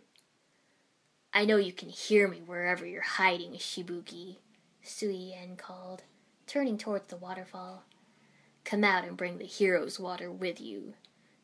I 1.33 1.45
know 1.45 1.57
you 1.57 1.71
can 1.71 1.89
hear 1.89 2.27
me 2.27 2.41
wherever 2.45 2.85
you're 2.85 3.01
hiding, 3.01 3.53
Shibuki, 3.53 4.39
Sui 4.83 5.33
Suien 5.33 5.57
called, 5.57 6.03
turning 6.47 6.77
towards 6.77 7.07
the 7.07 7.15
waterfall. 7.15 7.85
Come 8.65 8.83
out 8.83 9.05
and 9.05 9.15
bring 9.15 9.37
the 9.37 9.45
hero's 9.45 9.97
water 9.97 10.29
with 10.29 10.59
you. 10.59 10.93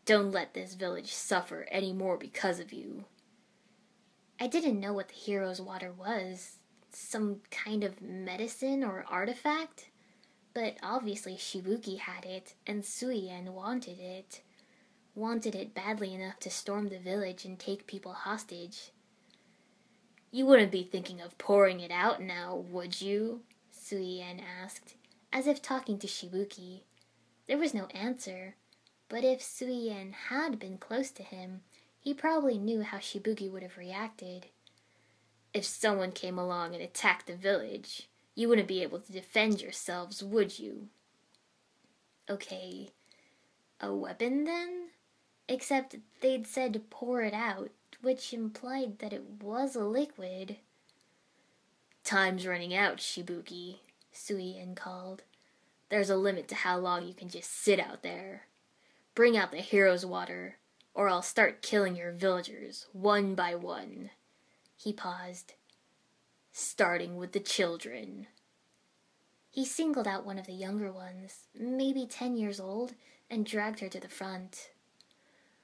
Don't 0.06 0.32
let 0.32 0.54
this 0.54 0.74
village 0.74 1.13
suffer 1.13 1.66
any 1.72 1.94
more 1.94 2.18
because 2.18 2.60
of 2.60 2.74
you. 2.74 3.06
I 4.39 4.48
didn't 4.48 4.80
know 4.80 4.92
what 4.92 5.08
the 5.08 5.13
hero's 5.13 5.62
water 5.62 5.92
was, 5.92 6.58
some 6.92 7.42
kind 7.50 7.84
of 7.84 8.02
medicine 8.02 8.84
or 8.84 9.06
artifact? 9.10 9.89
But 10.54 10.76
obviously 10.84 11.36
Shibuki 11.36 12.00
had 12.00 12.26
it, 12.26 12.54
and 12.68 12.84
Suien 12.84 13.50
wanted 13.54 14.00
it. 14.00 14.42
Wanted 15.16 15.56
it 15.56 15.74
badly 15.74 16.13
enough 16.13 16.39
to 16.42 16.50
storm 16.50 16.89
the 16.89 17.00
village 17.00 17.46
and 17.46 17.58
take 17.58 17.88
people 17.88 18.13
hostage. 18.13 18.92
You 20.32 20.46
wouldn't 20.46 20.72
be 20.72 20.84
thinking 20.84 21.22
of 21.22 21.38
pouring 21.38 21.80
it 21.80 21.92
out 21.92 22.22
now, 22.22 22.56
would 22.56 23.02
you? 23.02 23.42
Suien 23.74 24.42
asked, 24.62 24.96
as 25.32 25.48
if 25.48 25.62
talking 25.62 25.98
to 26.00 26.08
Shibuki. 26.08 26.82
There 27.48 27.58
was 27.58 27.74
no 27.74 27.86
answer, 27.88 28.56
but 29.13 29.23
if 29.23 29.41
Suien 29.41 30.12
had 30.12 30.58
been 30.58 30.80
close 30.80 31.12
to 31.12 31.21
him, 31.21 31.62
he 31.99 32.15
probably 32.15 32.58
knew 32.58 32.82
how 32.82 32.97
Shibuki 32.97 33.47
would 33.47 33.62
have 33.62 33.78
reacted. 33.78 34.47
If 35.54 35.65
someone 35.65 36.12
came 36.12 36.39
along 36.39 36.73
and 36.73 36.84
attacked 36.84 37.28
the 37.28 37.36
village, 37.36 38.10
you 38.34 38.49
wouldn't 38.49 38.67
be 38.67 38.82
able 38.82 38.99
to 38.99 39.12
defend 39.12 39.62
yourselves, 39.62 40.23
would 40.23 40.58
you? 40.58 40.88
Okay, 42.28 42.89
a 43.80 43.93
weapon 43.93 44.45
then? 44.45 44.88
Except 45.47 45.97
they'd 46.21 46.47
said 46.47 46.73
to 46.73 46.80
pour 46.80 47.21
it 47.21 47.36
out, 47.36 47.69
which 48.02 48.34
implied 48.34 48.97
that 48.97 49.13
it 49.13 49.43
was 49.43 49.76
a 49.76 49.86
liquid. 49.86 50.58
Time's 52.04 52.47
running 52.47 52.73
out, 52.73 52.97
Shibuki, 52.97 53.76
Suien 54.12 54.76
called. 54.76 55.21
There's 55.89 56.10
a 56.10 56.17
limit 56.17 56.47
to 56.47 56.56
how 56.56 56.80
long 56.80 57.06
you 57.06 57.13
can 57.13 57.30
just 57.30 57.52
sit 57.52 57.80
out 57.80 58.02
there. 58.02 58.47
Bring 59.15 59.38
out 59.38 59.52
the 59.52 59.58
hero's 59.58 60.06
water, 60.06 60.58
or 60.93 61.08
I'll 61.08 61.21
start 61.21 61.62
killing 61.62 61.95
your 61.95 62.12
villagers, 62.12 62.88
one 62.93 63.36
by 63.36 63.54
one. 63.54 64.10
He 64.76 64.91
paused. 64.91 65.54
Starting 66.52 67.17
with 67.17 67.32
the 67.32 67.39
children. 67.39 68.28
He 69.52 69.65
singled 69.65 70.08
out 70.08 70.26
one 70.26 70.39
of 70.39 70.47
the 70.47 70.54
younger 70.54 70.91
ones, 70.91 71.47
maybe 71.54 72.08
ten 72.08 72.36
years 72.36 72.60
old, 72.60 72.95
and 73.30 73.45
dragged 73.45 73.82
her 73.82 73.89
to 73.89 73.99
the 73.99 74.10
front. 74.10 74.71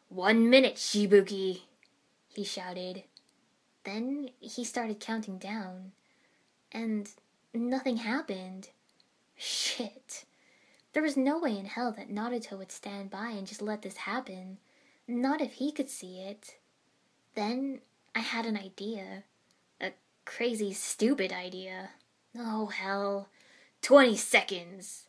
One 0.10 0.50
minute, 0.50 0.76
Shibuki! 0.76 1.62
he 2.28 2.44
shouted. 2.44 3.04
Then 3.84 4.30
he 4.40 4.64
started 4.64 5.00
counting 5.00 5.40
down, 5.40 5.94
and 6.72 7.10
nothing 7.54 7.98
happened. 7.98 8.70
Shit. 9.36 10.26
There 10.94 11.04
was 11.04 11.16
no 11.18 11.38
way 11.38 11.58
in 11.58 11.66
hell 11.66 11.92
that 11.92 12.10
Naruto 12.10 12.58
would 12.58 12.72
stand 12.72 13.10
by 13.10 13.30
and 13.30 13.46
just 13.46 13.62
let 13.62 13.82
this 13.84 13.98
happen. 13.98 14.58
Not 15.08 15.42
if 15.42 15.54
he 15.54 15.72
could 15.72 15.90
see 15.90 16.22
it. 16.22 16.58
Then 17.36 17.82
I 18.16 18.20
had 18.20 18.46
an 18.46 18.58
idea. 18.58 19.24
A 19.80 19.92
crazy, 20.26 20.74
stupid 20.74 21.32
idea. 21.32 21.92
Oh, 22.38 22.68
hell. 22.68 23.30
Twenty 23.82 24.18
seconds! 24.18 25.06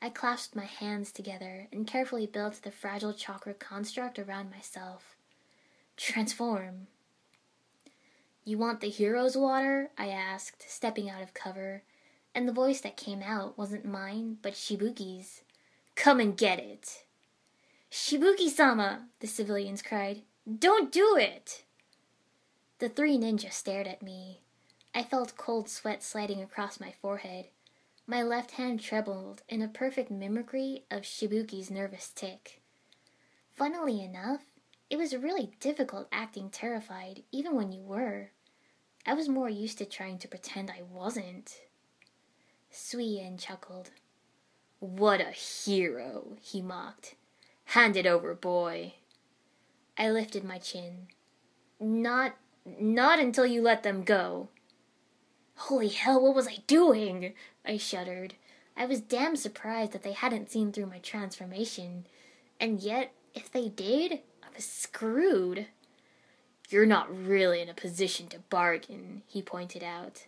I 0.00 0.10
clasped 0.10 0.56
my 0.56 0.64
hands 0.64 1.12
together 1.12 1.68
and 1.72 1.86
carefully 1.86 2.26
built 2.26 2.60
the 2.62 2.72
fragile 2.72 3.14
chakra 3.14 3.54
construct 3.54 4.18
around 4.18 4.50
myself. 4.50 5.16
Transform. 5.96 6.88
You 8.44 8.58
want 8.58 8.80
the 8.80 8.90
hero's 8.90 9.36
water? 9.36 9.90
I 9.96 10.08
asked, 10.08 10.68
stepping 10.68 11.08
out 11.08 11.22
of 11.22 11.34
cover, 11.34 11.84
and 12.34 12.48
the 12.48 12.52
voice 12.52 12.80
that 12.80 12.96
came 12.96 13.22
out 13.22 13.58
wasn't 13.58 13.84
mine, 13.84 14.38
but 14.42 14.54
Shibuki's. 14.54 15.42
Come 15.94 16.20
and 16.20 16.36
get 16.36 16.58
it. 16.58 17.04
Shibuki 17.90 18.48
sama, 18.48 19.06
the 19.20 19.26
civilians 19.26 19.82
cried. 19.82 20.22
Don't 20.58 20.90
do 20.90 21.16
it! 21.16 21.64
The 22.78 22.88
three 22.88 23.18
ninjas 23.18 23.52
stared 23.52 23.86
at 23.86 24.02
me. 24.02 24.40
I 24.94 25.02
felt 25.02 25.36
cold 25.36 25.68
sweat 25.68 26.02
sliding 26.02 26.42
across 26.42 26.80
my 26.80 26.92
forehead. 27.00 27.46
My 28.06 28.22
left 28.22 28.52
hand 28.52 28.80
trembled 28.80 29.42
in 29.48 29.62
a 29.62 29.68
perfect 29.68 30.10
mimicry 30.10 30.84
of 30.90 31.02
Shibuki's 31.02 31.70
nervous 31.70 32.10
tick. 32.14 32.60
Funnily 33.54 34.02
enough, 34.02 34.42
it 34.90 34.96
was 34.96 35.16
really 35.16 35.52
difficult 35.60 36.08
acting 36.10 36.50
terrified, 36.50 37.22
even 37.30 37.54
when 37.54 37.72
you 37.72 37.82
were. 37.82 38.30
I 39.06 39.14
was 39.14 39.28
more 39.28 39.48
used 39.48 39.78
to 39.78 39.84
trying 39.84 40.18
to 40.18 40.28
pretend 40.28 40.70
I 40.70 40.82
wasn't. 40.82 41.60
Suien 42.72 43.38
chuckled. 43.38 43.90
What 44.80 45.20
a 45.20 45.30
hero, 45.30 46.36
he 46.40 46.62
mocked. 46.62 47.14
Hand 47.66 47.96
it 47.96 48.06
over, 48.06 48.34
boy. 48.34 48.94
I 49.98 50.10
lifted 50.10 50.42
my 50.42 50.58
chin. 50.58 51.08
Not 51.78 52.34
not 52.64 53.18
until 53.18 53.44
you 53.44 53.60
let 53.60 53.82
them 53.82 54.04
go. 54.04 54.48
Holy 55.56 55.88
hell, 55.88 56.22
what 56.22 56.34
was 56.34 56.48
I 56.48 56.58
doing? 56.66 57.34
I 57.64 57.76
shuddered. 57.76 58.34
I 58.76 58.86
was 58.86 59.00
damn 59.00 59.36
surprised 59.36 59.92
that 59.92 60.02
they 60.02 60.12
hadn't 60.12 60.50
seen 60.50 60.72
through 60.72 60.86
my 60.86 60.98
transformation. 60.98 62.06
And 62.58 62.80
yet, 62.80 63.12
if 63.34 63.50
they 63.50 63.68
did, 63.68 64.20
I 64.42 64.46
was 64.54 64.64
screwed. 64.64 65.66
You're 66.70 66.86
not 66.86 67.14
really 67.14 67.60
in 67.60 67.68
a 67.68 67.74
position 67.74 68.28
to 68.28 68.38
bargain, 68.38 69.22
he 69.26 69.42
pointed 69.42 69.82
out. 69.82 70.26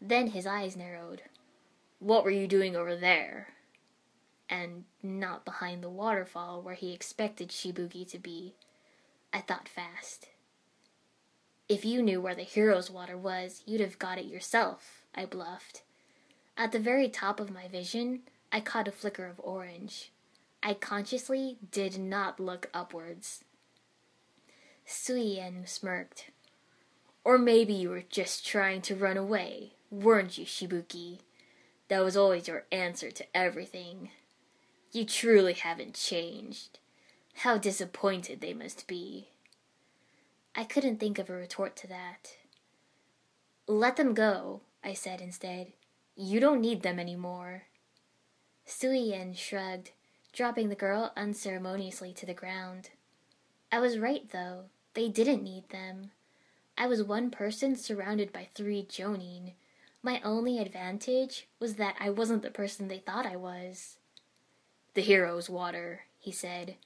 Then 0.00 0.28
his 0.28 0.46
eyes 0.46 0.76
narrowed. 0.76 1.22
What 2.00 2.24
were 2.24 2.30
you 2.30 2.46
doing 2.46 2.74
over 2.74 2.96
there? 2.96 3.48
And 4.48 4.84
not 5.02 5.44
behind 5.44 5.84
the 5.84 5.90
waterfall 5.90 6.62
where 6.62 6.74
he 6.74 6.94
expected 6.94 7.50
Shibuki 7.50 8.08
to 8.10 8.18
be. 8.18 8.54
I 9.34 9.40
thought 9.40 9.68
fast. 9.68 10.28
If 11.68 11.84
you 11.84 12.02
knew 12.02 12.20
where 12.20 12.34
the 12.34 12.42
hero's 12.42 12.90
water 12.90 13.18
was, 13.18 13.62
you'd 13.66 13.82
have 13.82 13.98
got 13.98 14.18
it 14.18 14.24
yourself, 14.24 15.02
I 15.14 15.26
bluffed. 15.26 15.82
At 16.56 16.72
the 16.72 16.80
very 16.80 17.08
top 17.08 17.38
of 17.38 17.50
my 17.50 17.68
vision, 17.68 18.20
I 18.50 18.60
caught 18.60 18.88
a 18.88 18.92
flicker 18.92 19.26
of 19.26 19.38
orange. 19.44 20.10
I 20.62 20.74
consciously 20.74 21.58
did 21.70 21.98
not 21.98 22.40
look 22.40 22.70
upwards. 22.72 23.44
Suien 24.86 25.68
smirked. 25.68 26.30
Or 27.24 27.36
maybe 27.36 27.74
you 27.74 27.90
were 27.90 28.04
just 28.08 28.46
trying 28.46 28.80
to 28.82 28.96
run 28.96 29.18
away, 29.18 29.74
weren't 29.90 30.38
you, 30.38 30.46
Shibuki? 30.46 31.18
That 31.90 32.04
was 32.04 32.16
always 32.16 32.46
your 32.46 32.66
answer 32.70 33.10
to 33.10 33.36
everything. 33.36 34.10
You 34.92 35.04
truly 35.04 35.54
haven't 35.54 35.94
changed. 35.94 36.78
How 37.38 37.58
disappointed 37.58 38.40
they 38.40 38.54
must 38.54 38.86
be. 38.86 39.30
I 40.54 40.62
couldn't 40.62 40.98
think 41.00 41.18
of 41.18 41.28
a 41.28 41.32
retort 41.32 41.74
to 41.76 41.88
that. 41.88 42.36
Let 43.66 43.96
them 43.96 44.14
go, 44.14 44.60
I 44.84 44.94
said 44.94 45.20
instead. 45.20 45.72
You 46.14 46.38
don't 46.38 46.60
need 46.60 46.82
them 46.82 47.00
any 47.00 47.16
more. 47.16 47.64
Suien 48.64 49.36
shrugged, 49.36 49.90
dropping 50.32 50.68
the 50.68 50.76
girl 50.76 51.12
unceremoniously 51.16 52.12
to 52.12 52.26
the 52.26 52.34
ground. 52.34 52.90
I 53.72 53.80
was 53.80 53.98
right, 53.98 54.30
though. 54.30 54.66
They 54.94 55.08
didn't 55.08 55.42
need 55.42 55.70
them. 55.70 56.12
I 56.78 56.86
was 56.86 57.02
one 57.02 57.32
person 57.32 57.74
surrounded 57.74 58.32
by 58.32 58.46
three 58.54 58.84
Jonin. 58.84 59.54
My 60.02 60.20
only 60.24 60.58
advantage 60.58 61.46
was 61.58 61.74
that 61.74 61.96
I 62.00 62.08
wasn't 62.10 62.42
the 62.42 62.50
person 62.50 62.88
they 62.88 62.98
thought 62.98 63.26
I 63.26 63.36
was. 63.36 63.98
The 64.94 65.02
hero's 65.02 65.50
water, 65.50 66.06
he 66.18 66.32
said. 66.32 66.76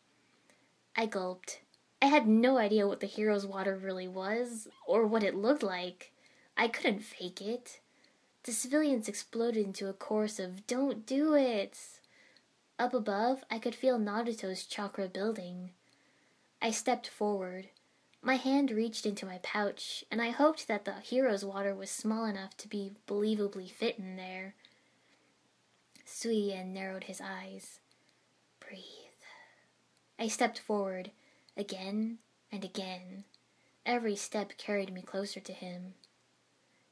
I 0.97 1.07
gulped. 1.07 1.61
I 2.03 2.07
had 2.07 2.27
no 2.27 2.59
idea 2.59 2.89
what 2.89 3.01
the 3.01 3.07
hero's 3.07 3.47
water 3.47 3.77
really 3.77 4.09
was, 4.09 4.69
or 4.87 5.07
what 5.07 5.23
it 5.23 5.35
looked 5.35 5.63
like. 5.63 6.13
I 6.57 6.69
couldn't 6.69 7.01
fake 7.01 7.41
it. 7.41 7.81
The 8.43 8.53
civilians 8.53 9.09
exploded 9.09 9.65
into 9.65 9.89
a 9.89 9.95
chorus 9.95 10.39
of, 10.39 10.67
Don't 10.67 11.07
do 11.07 11.35
it! 11.35 11.79
Up 12.79 12.93
above, 12.93 13.45
I 13.51 13.59
could 13.59 13.75
feel 13.75 13.99
Naruto's 13.99 14.67
chakra 14.67 15.09
building. 15.09 15.71
I 16.61 16.73
stepped 16.73 17.09
forward. 17.09 17.69
My 18.25 18.37
hand 18.37 18.71
reached 18.71 19.05
into 19.05 19.27
my 19.27 19.39
pouch, 19.43 20.03
and 20.11 20.23
I 20.23 20.31
hoped 20.31 20.67
that 20.67 20.87
the 20.87 20.95
hero's 21.01 21.45
water 21.45 21.75
was 21.75 21.91
small 21.91 22.25
enough 22.25 22.57
to 22.57 22.69
be 22.69 22.93
believably 23.07 23.71
fit 23.71 23.99
in 23.99 24.17
there. 24.17 24.55
Suien 26.07 26.73
narrowed 26.73 27.05
his 27.05 27.21
eyes. 27.21 27.81
Breathe. 28.61 28.81
I 30.19 30.29
stepped 30.29 30.59
forward 30.59 31.11
again 31.55 32.17
and 32.51 32.65
again. 32.65 33.25
Every 33.85 34.17
step 34.17 34.57
carried 34.57 34.91
me 34.91 35.03
closer 35.03 35.41
to 35.41 35.53
him. 35.53 35.93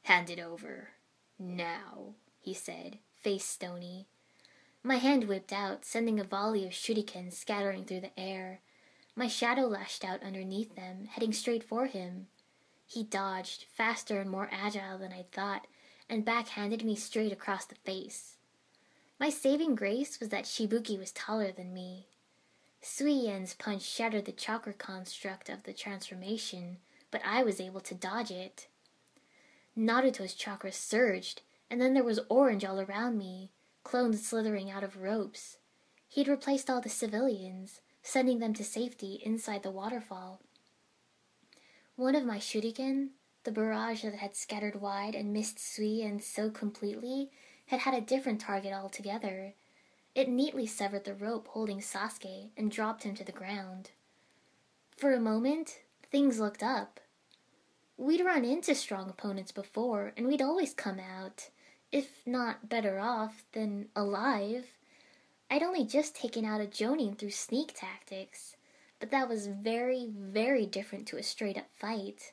Hand 0.03 0.29
it 0.29 0.39
over. 0.39 0.91
Now, 1.39 2.15
he 2.41 2.53
said, 2.53 2.99
face 3.23 3.47
stony. 3.47 4.07
My 4.83 4.97
hand 4.97 5.25
whipped 5.25 5.53
out, 5.53 5.87
sending 5.87 6.21
a 6.21 6.25
volley 6.25 6.67
of 6.67 6.73
shurikens 6.73 7.33
scattering 7.33 7.87
through 7.87 8.01
the 8.01 8.21
air. 8.21 8.61
My 9.15 9.29
shadow 9.29 9.67
lashed 9.67 10.05
out 10.05 10.23
underneath 10.23 10.75
them, 10.75 11.05
heading 11.05 11.33
straight 11.33 11.63
for 11.63 11.87
him. 11.87 12.29
He 12.87 13.05
dodged, 13.05 13.67
faster 13.73 14.21
and 14.21 14.31
more 14.31 14.49
agile 14.51 14.99
than 14.99 15.13
I'd 15.13 15.31
thought, 15.33 15.67
and 16.09 16.25
backhanded 16.25 16.85
me 16.85 16.97
straight 16.97 17.33
across 17.33 17.65
the 17.65 17.75
face. 17.75 18.37
My 19.19 19.31
saving 19.31 19.75
grace 19.75 20.19
was 20.19 20.31
that 20.31 20.45
Shibuki 20.45 20.99
was 20.99 21.13
taller 21.13 21.53
than 21.53 21.73
me. 21.73 22.09
Suien's 22.81 23.55
punch 23.55 23.83
shattered 23.83 24.25
the 24.25 24.33
chakra 24.33 24.73
construct 24.73 25.49
of 25.49 25.63
the 25.63 25.73
transformation, 25.73 26.79
but 27.11 27.23
I 27.25 27.45
was 27.45 27.61
able 27.61 27.81
to 27.81 27.95
dodge 27.95 28.31
it. 28.31 28.67
Naruto's 29.77 30.35
chakra 30.35 30.73
surged, 30.73 31.43
and 31.71 31.81
then 31.81 31.95
there 31.95 32.03
was 32.03 32.21
orange 32.29 32.65
all 32.65 32.81
around 32.81 33.17
me, 33.17 33.51
clones 33.85 34.27
slithering 34.27 34.71
out 34.71 34.83
of 34.83 34.97
ropes. 34.97 35.59
He'd 36.09 36.29
replaced 36.29 36.69
all 36.69 36.81
the 36.81 36.89
civilians, 36.89 37.81
sending 38.03 38.39
them 38.39 38.55
to 38.55 38.65
safety 38.65 39.21
inside 39.25 39.63
the 39.63 39.71
waterfall. 39.71 40.41
One 41.97 42.15
of 42.15 42.25
my 42.25 42.39
shuriken, 42.39 43.11
the 43.45 43.53
barrage 43.53 44.03
that 44.03 44.15
had 44.15 44.35
scattered 44.35 44.81
wide 44.81 45.15
and 45.15 45.33
missed 45.33 45.59
Suien 45.59 46.23
so 46.23 46.51
completely, 46.51 47.31
had 47.67 47.81
had 47.81 47.95
a 47.95 48.01
different 48.01 48.41
target 48.41 48.73
altogether. 48.73 49.55
It 50.15 50.29
neatly 50.29 50.67
severed 50.67 51.05
the 51.05 51.15
rope 51.15 51.49
holding 51.49 51.81
Sasuke 51.81 52.51
and 52.57 52.71
dropped 52.71 53.05
him 53.05 53.15
to 53.15 53.25
the 53.25 53.33
ground. 53.33 53.91
For 54.97 55.13
a 55.13 55.21
moment, 55.21 55.81
things 56.11 56.39
looked 56.39 56.63
up. 56.63 57.01
We'd 57.97 58.25
run 58.25 58.45
into 58.45 58.75
strong 58.75 59.09
opponents 59.09 59.53
before, 59.53 60.13
and 60.17 60.27
we'd 60.27 60.43
always 60.43 60.75
come 60.75 60.99
out, 60.99 61.51
if 61.91 62.27
not 62.27 62.69
better 62.69 62.99
off, 62.99 63.45
than 63.53 63.89
alive. 63.95 64.67
I'd 65.53 65.63
only 65.63 65.85
just 65.85 66.17
taken 66.17 66.47
out 66.47 66.63
a 66.63 66.65
Jonin 66.65 67.19
through 67.19 67.33
sneak 67.33 67.75
tactics, 67.77 68.57
but 68.99 69.11
that 69.11 69.29
was 69.29 69.49
very, 69.49 70.09
very 70.11 70.65
different 70.65 71.07
to 71.09 71.19
a 71.19 71.23
straight 71.23 71.59
up 71.59 71.67
fight. 71.75 72.33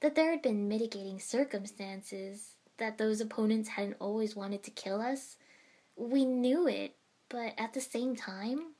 That 0.00 0.16
there 0.16 0.32
had 0.32 0.42
been 0.42 0.66
mitigating 0.66 1.20
circumstances, 1.20 2.56
that 2.78 2.98
those 2.98 3.20
opponents 3.20 3.68
hadn't 3.68 3.98
always 4.00 4.34
wanted 4.34 4.64
to 4.64 4.72
kill 4.72 5.00
us, 5.00 5.36
we 5.94 6.24
knew 6.24 6.66
it, 6.66 6.96
but 7.28 7.54
at 7.56 7.74
the 7.74 7.80
same 7.80 8.16
time, 8.16 8.72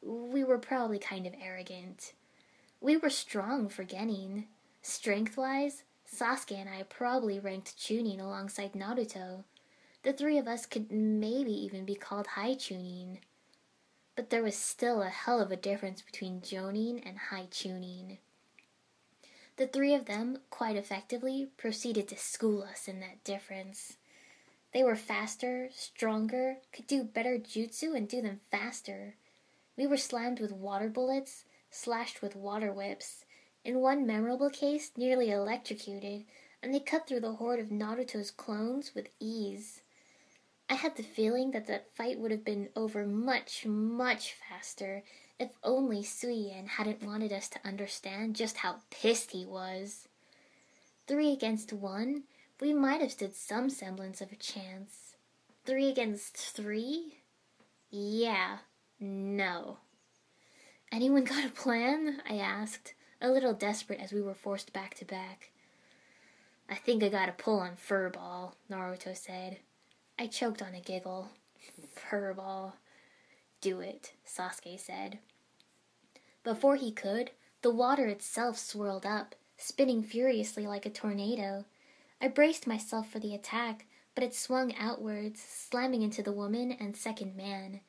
we 0.00 0.44
were 0.44 0.56
probably 0.56 1.00
kind 1.00 1.26
of 1.26 1.34
arrogant. 1.42 2.12
We 2.80 2.96
were 2.96 3.10
strong 3.10 3.68
for 3.68 3.82
Genin. 3.82 4.44
Strength 4.82 5.36
wise, 5.36 5.82
Sasuke 6.08 6.56
and 6.56 6.68
I 6.70 6.84
probably 6.84 7.40
ranked 7.40 7.76
Chunin 7.76 8.20
alongside 8.20 8.74
Naruto. 8.74 9.42
The 10.08 10.14
three 10.14 10.38
of 10.38 10.48
us 10.48 10.64
could 10.64 10.90
maybe 10.90 11.52
even 11.52 11.84
be 11.84 11.94
called 11.94 12.28
High 12.28 12.54
Chunin. 12.54 13.18
But 14.16 14.30
there 14.30 14.42
was 14.42 14.56
still 14.56 15.02
a 15.02 15.10
hell 15.10 15.38
of 15.38 15.52
a 15.52 15.54
difference 15.56 16.00
between 16.00 16.40
Jonin 16.40 17.02
and 17.06 17.18
High 17.18 17.48
Chunin. 17.50 18.16
The 19.58 19.66
three 19.66 19.92
of 19.92 20.06
them, 20.06 20.38
quite 20.48 20.76
effectively, 20.76 21.48
proceeded 21.58 22.08
to 22.08 22.16
school 22.16 22.62
us 22.62 22.88
in 22.88 23.00
that 23.00 23.22
difference. 23.22 23.98
They 24.72 24.82
were 24.82 24.96
faster, 24.96 25.68
stronger, 25.74 26.56
could 26.72 26.86
do 26.86 27.04
better 27.04 27.36
jutsu 27.36 27.94
and 27.94 28.08
do 28.08 28.22
them 28.22 28.40
faster. 28.50 29.16
We 29.76 29.86
were 29.86 29.98
slammed 29.98 30.40
with 30.40 30.52
water 30.52 30.88
bullets, 30.88 31.44
slashed 31.70 32.22
with 32.22 32.34
water 32.34 32.72
whips, 32.72 33.26
in 33.62 33.80
one 33.80 34.06
memorable 34.06 34.48
case, 34.48 34.90
nearly 34.96 35.30
electrocuted, 35.30 36.24
and 36.62 36.72
they 36.72 36.80
cut 36.80 37.06
through 37.06 37.20
the 37.20 37.34
horde 37.34 37.60
of 37.60 37.68
Naruto's 37.70 38.30
clones 38.30 38.92
with 38.94 39.10
ease. 39.20 39.82
I 40.70 40.74
had 40.74 40.96
the 40.96 41.02
feeling 41.02 41.52
that 41.52 41.66
that 41.66 41.94
fight 41.94 42.18
would 42.18 42.30
have 42.30 42.44
been 42.44 42.68
over 42.76 43.06
much, 43.06 43.64
much 43.66 44.34
faster 44.34 45.02
If 45.38 45.50
only 45.62 46.02
Suien 46.02 46.66
hadn't 46.66 47.02
wanted 47.02 47.32
us 47.32 47.48
to 47.50 47.60
understand 47.64 48.34
just 48.34 48.58
how 48.58 48.80
pissed 48.90 49.30
he 49.30 49.46
was. 49.46 50.08
Three 51.06 51.32
against 51.32 51.72
one, 51.72 52.24
we 52.60 52.74
might 52.74 53.00
have 53.00 53.12
stood 53.12 53.36
some 53.36 53.70
semblance 53.70 54.20
of 54.20 54.32
a 54.32 54.36
chance. 54.36 55.14
Three 55.64 55.88
against 55.88 56.36
three? 56.36 57.18
Yeah, 57.90 58.58
no. 58.98 59.78
Anyone 60.90 61.24
got 61.24 61.44
a 61.44 61.50
plan? 61.50 62.20
I 62.28 62.38
asked, 62.38 62.94
a 63.20 63.30
little 63.30 63.52
desperate 63.54 64.00
as 64.00 64.12
we 64.12 64.20
were 64.22 64.34
forced 64.34 64.72
back 64.72 64.94
to 64.94 65.04
back. 65.04 65.50
I 66.68 66.74
think 66.74 67.02
I 67.02 67.08
got 67.08 67.28
a 67.28 67.32
pull 67.32 67.60
on 67.60 67.76
Furball, 67.76 68.54
Naruto 68.70 69.16
said. 69.16 69.58
I 70.18 70.26
choked 70.26 70.62
on 70.62 70.74
a 70.74 70.80
giggle. 70.80 71.30
Furball. 71.96 72.72
Do 73.60 73.80
it, 73.80 74.12
Sasuke 74.26 74.78
said. 74.78 75.18
Before 76.42 76.76
he 76.76 76.90
could, 76.90 77.30
the 77.62 77.70
water 77.70 78.06
itself 78.06 78.58
swirled 78.58 79.06
up, 79.06 79.34
spinning 79.56 80.02
furiously 80.02 80.66
like 80.66 80.86
a 80.86 80.90
tornado. 80.90 81.64
I 82.20 82.28
braced 82.28 82.66
myself 82.66 83.10
for 83.10 83.18
the 83.18 83.34
attack, 83.34 83.86
but 84.14 84.24
it 84.24 84.34
swung 84.34 84.74
outwards, 84.76 85.40
slamming 85.40 86.02
into 86.02 86.22
the 86.22 86.32
woman 86.32 86.72
and 86.72 86.96
second 86.96 87.36
man. 87.36 87.80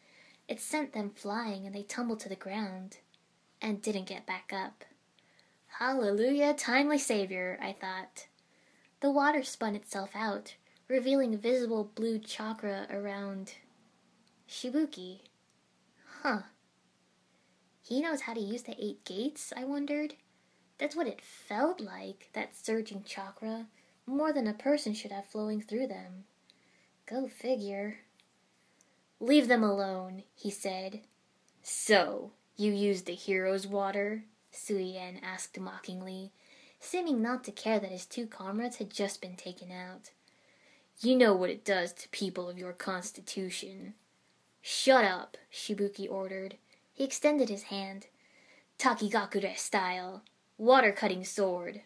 It 0.47 0.59
sent 0.59 0.93
them 0.93 1.11
flying 1.11 1.65
and 1.65 1.73
they 1.73 1.83
tumbled 1.83 2.19
to 2.21 2.29
the 2.29 2.35
ground 2.35 2.97
and 3.61 3.81
didn't 3.81 4.07
get 4.07 4.25
back 4.25 4.51
up. 4.53 4.83
Hallelujah, 5.79 6.53
timely 6.53 6.97
savior, 6.97 7.57
I 7.61 7.73
thought. 7.73 8.27
The 8.99 9.11
water 9.11 9.43
spun 9.43 9.75
itself 9.75 10.11
out, 10.15 10.55
revealing 10.89 11.37
visible 11.37 11.91
blue 11.93 12.17
chakra 12.17 12.87
around 12.89 13.53
Shibuki. 14.49 15.19
Huh. 16.23 16.41
He 17.83 18.01
knows 18.01 18.21
how 18.21 18.33
to 18.33 18.39
use 18.39 18.63
the 18.63 18.75
eight 18.83 19.05
gates, 19.05 19.53
I 19.55 19.65
wondered. 19.65 20.15
That's 20.79 20.95
what 20.95 21.07
it 21.07 21.21
felt 21.21 21.79
like, 21.79 22.29
that 22.33 22.55
surging 22.55 23.03
chakra, 23.03 23.67
more 24.07 24.33
than 24.33 24.47
a 24.47 24.53
person 24.53 24.93
should 24.93 25.11
have 25.11 25.25
flowing 25.25 25.61
through 25.61 25.87
them. 25.87 26.23
Go 27.05 27.27
figure. 27.27 27.99
Leave 29.19 29.47
them 29.47 29.63
alone, 29.63 30.23
he 30.35 30.49
said. 30.49 31.01
So, 31.61 32.31
you 32.55 32.71
used 32.71 33.05
the 33.05 33.13
hero's 33.13 33.67
water? 33.67 34.23
Suien 34.51 35.19
asked 35.21 35.59
mockingly, 35.59 36.31
seeming 36.79 37.21
not 37.21 37.43
to 37.43 37.51
care 37.51 37.79
that 37.79 37.91
his 37.91 38.05
two 38.05 38.25
comrades 38.25 38.77
had 38.77 38.89
just 38.89 39.21
been 39.21 39.35
taken 39.35 39.71
out. 39.71 40.11
You 41.01 41.15
know 41.15 41.33
what 41.33 41.49
it 41.49 41.63
does 41.63 41.93
to 41.93 42.09
people 42.09 42.49
of 42.49 42.57
your 42.57 42.73
constitution. 42.73 43.93
Shut 44.61 45.05
up, 45.05 45.37
Shibuki 45.49 46.11
ordered. 46.11 46.57
He 46.91 47.05
extended 47.05 47.47
his 47.47 47.63
hand. 47.63 48.07
Takigakure 48.77 49.57
style. 49.57 50.23
Water 50.57 50.91
cutting 50.91 51.23
sword. 51.23 51.83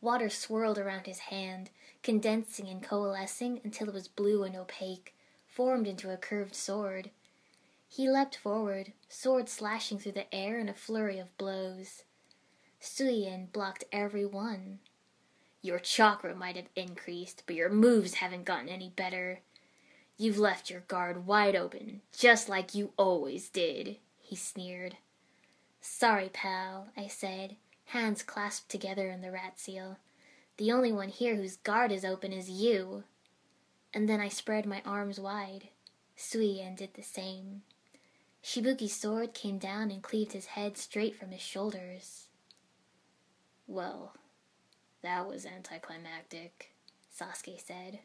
Water 0.00 0.30
swirled 0.30 0.78
around 0.78 1.06
his 1.06 1.18
hand, 1.18 1.68
condensing 2.02 2.66
and 2.66 2.82
coalescing 2.82 3.60
until 3.62 3.90
it 3.90 3.94
was 3.94 4.08
blue 4.08 4.42
and 4.42 4.56
opaque, 4.56 5.14
formed 5.46 5.86
into 5.86 6.10
a 6.10 6.16
curved 6.16 6.54
sword. 6.54 7.10
He 7.86 8.08
leapt 8.08 8.36
forward, 8.36 8.94
sword 9.10 9.50
slashing 9.50 9.98
through 9.98 10.12
the 10.12 10.34
air 10.34 10.58
in 10.58 10.70
a 10.70 10.74
flurry 10.74 11.18
of 11.18 11.36
blows. 11.36 12.04
Suien 12.80 13.52
blocked 13.52 13.84
every 13.92 14.24
one. 14.24 14.78
Your 15.62 15.78
chakra 15.78 16.34
might 16.34 16.56
have 16.56 16.68
increased, 16.74 17.44
but 17.46 17.54
your 17.54 17.70
moves 17.70 18.14
haven't 18.14 18.44
gotten 18.44 18.68
any 18.68 18.92
better. 18.94 19.40
You've 20.18 20.38
left 20.38 20.68
your 20.68 20.80
guard 20.80 21.24
wide 21.24 21.54
open, 21.54 22.02
just 22.16 22.48
like 22.48 22.74
you 22.74 22.92
always 22.96 23.48
did, 23.48 23.96
he 24.18 24.34
sneered. 24.36 24.96
Sorry, 25.80 26.28
pal, 26.32 26.88
I 26.96 27.06
said, 27.06 27.56
hands 27.86 28.22
clasped 28.22 28.70
together 28.70 29.08
in 29.08 29.22
the 29.22 29.30
rat 29.30 29.58
seal. 29.58 29.98
The 30.56 30.72
only 30.72 30.92
one 30.92 31.08
here 31.08 31.36
whose 31.36 31.56
guard 31.56 31.92
is 31.92 32.04
open 32.04 32.32
is 32.32 32.50
you. 32.50 33.04
And 33.94 34.08
then 34.08 34.20
I 34.20 34.28
spread 34.28 34.66
my 34.66 34.82
arms 34.84 35.18
wide. 35.18 35.68
Suien 36.16 36.76
did 36.76 36.94
the 36.94 37.02
same. 37.02 37.62
Shibuki's 38.42 38.94
sword 38.94 39.34
came 39.34 39.58
down 39.58 39.90
and 39.90 40.02
cleaved 40.02 40.32
his 40.32 40.46
head 40.46 40.76
straight 40.76 41.16
from 41.16 41.30
his 41.30 41.40
shoulders. 41.40 42.26
Well, 43.66 44.14
that 45.02 45.28
was 45.28 45.46
anticlimactic, 45.46 46.70
Sasuke 47.18 47.60
said. 47.60 48.00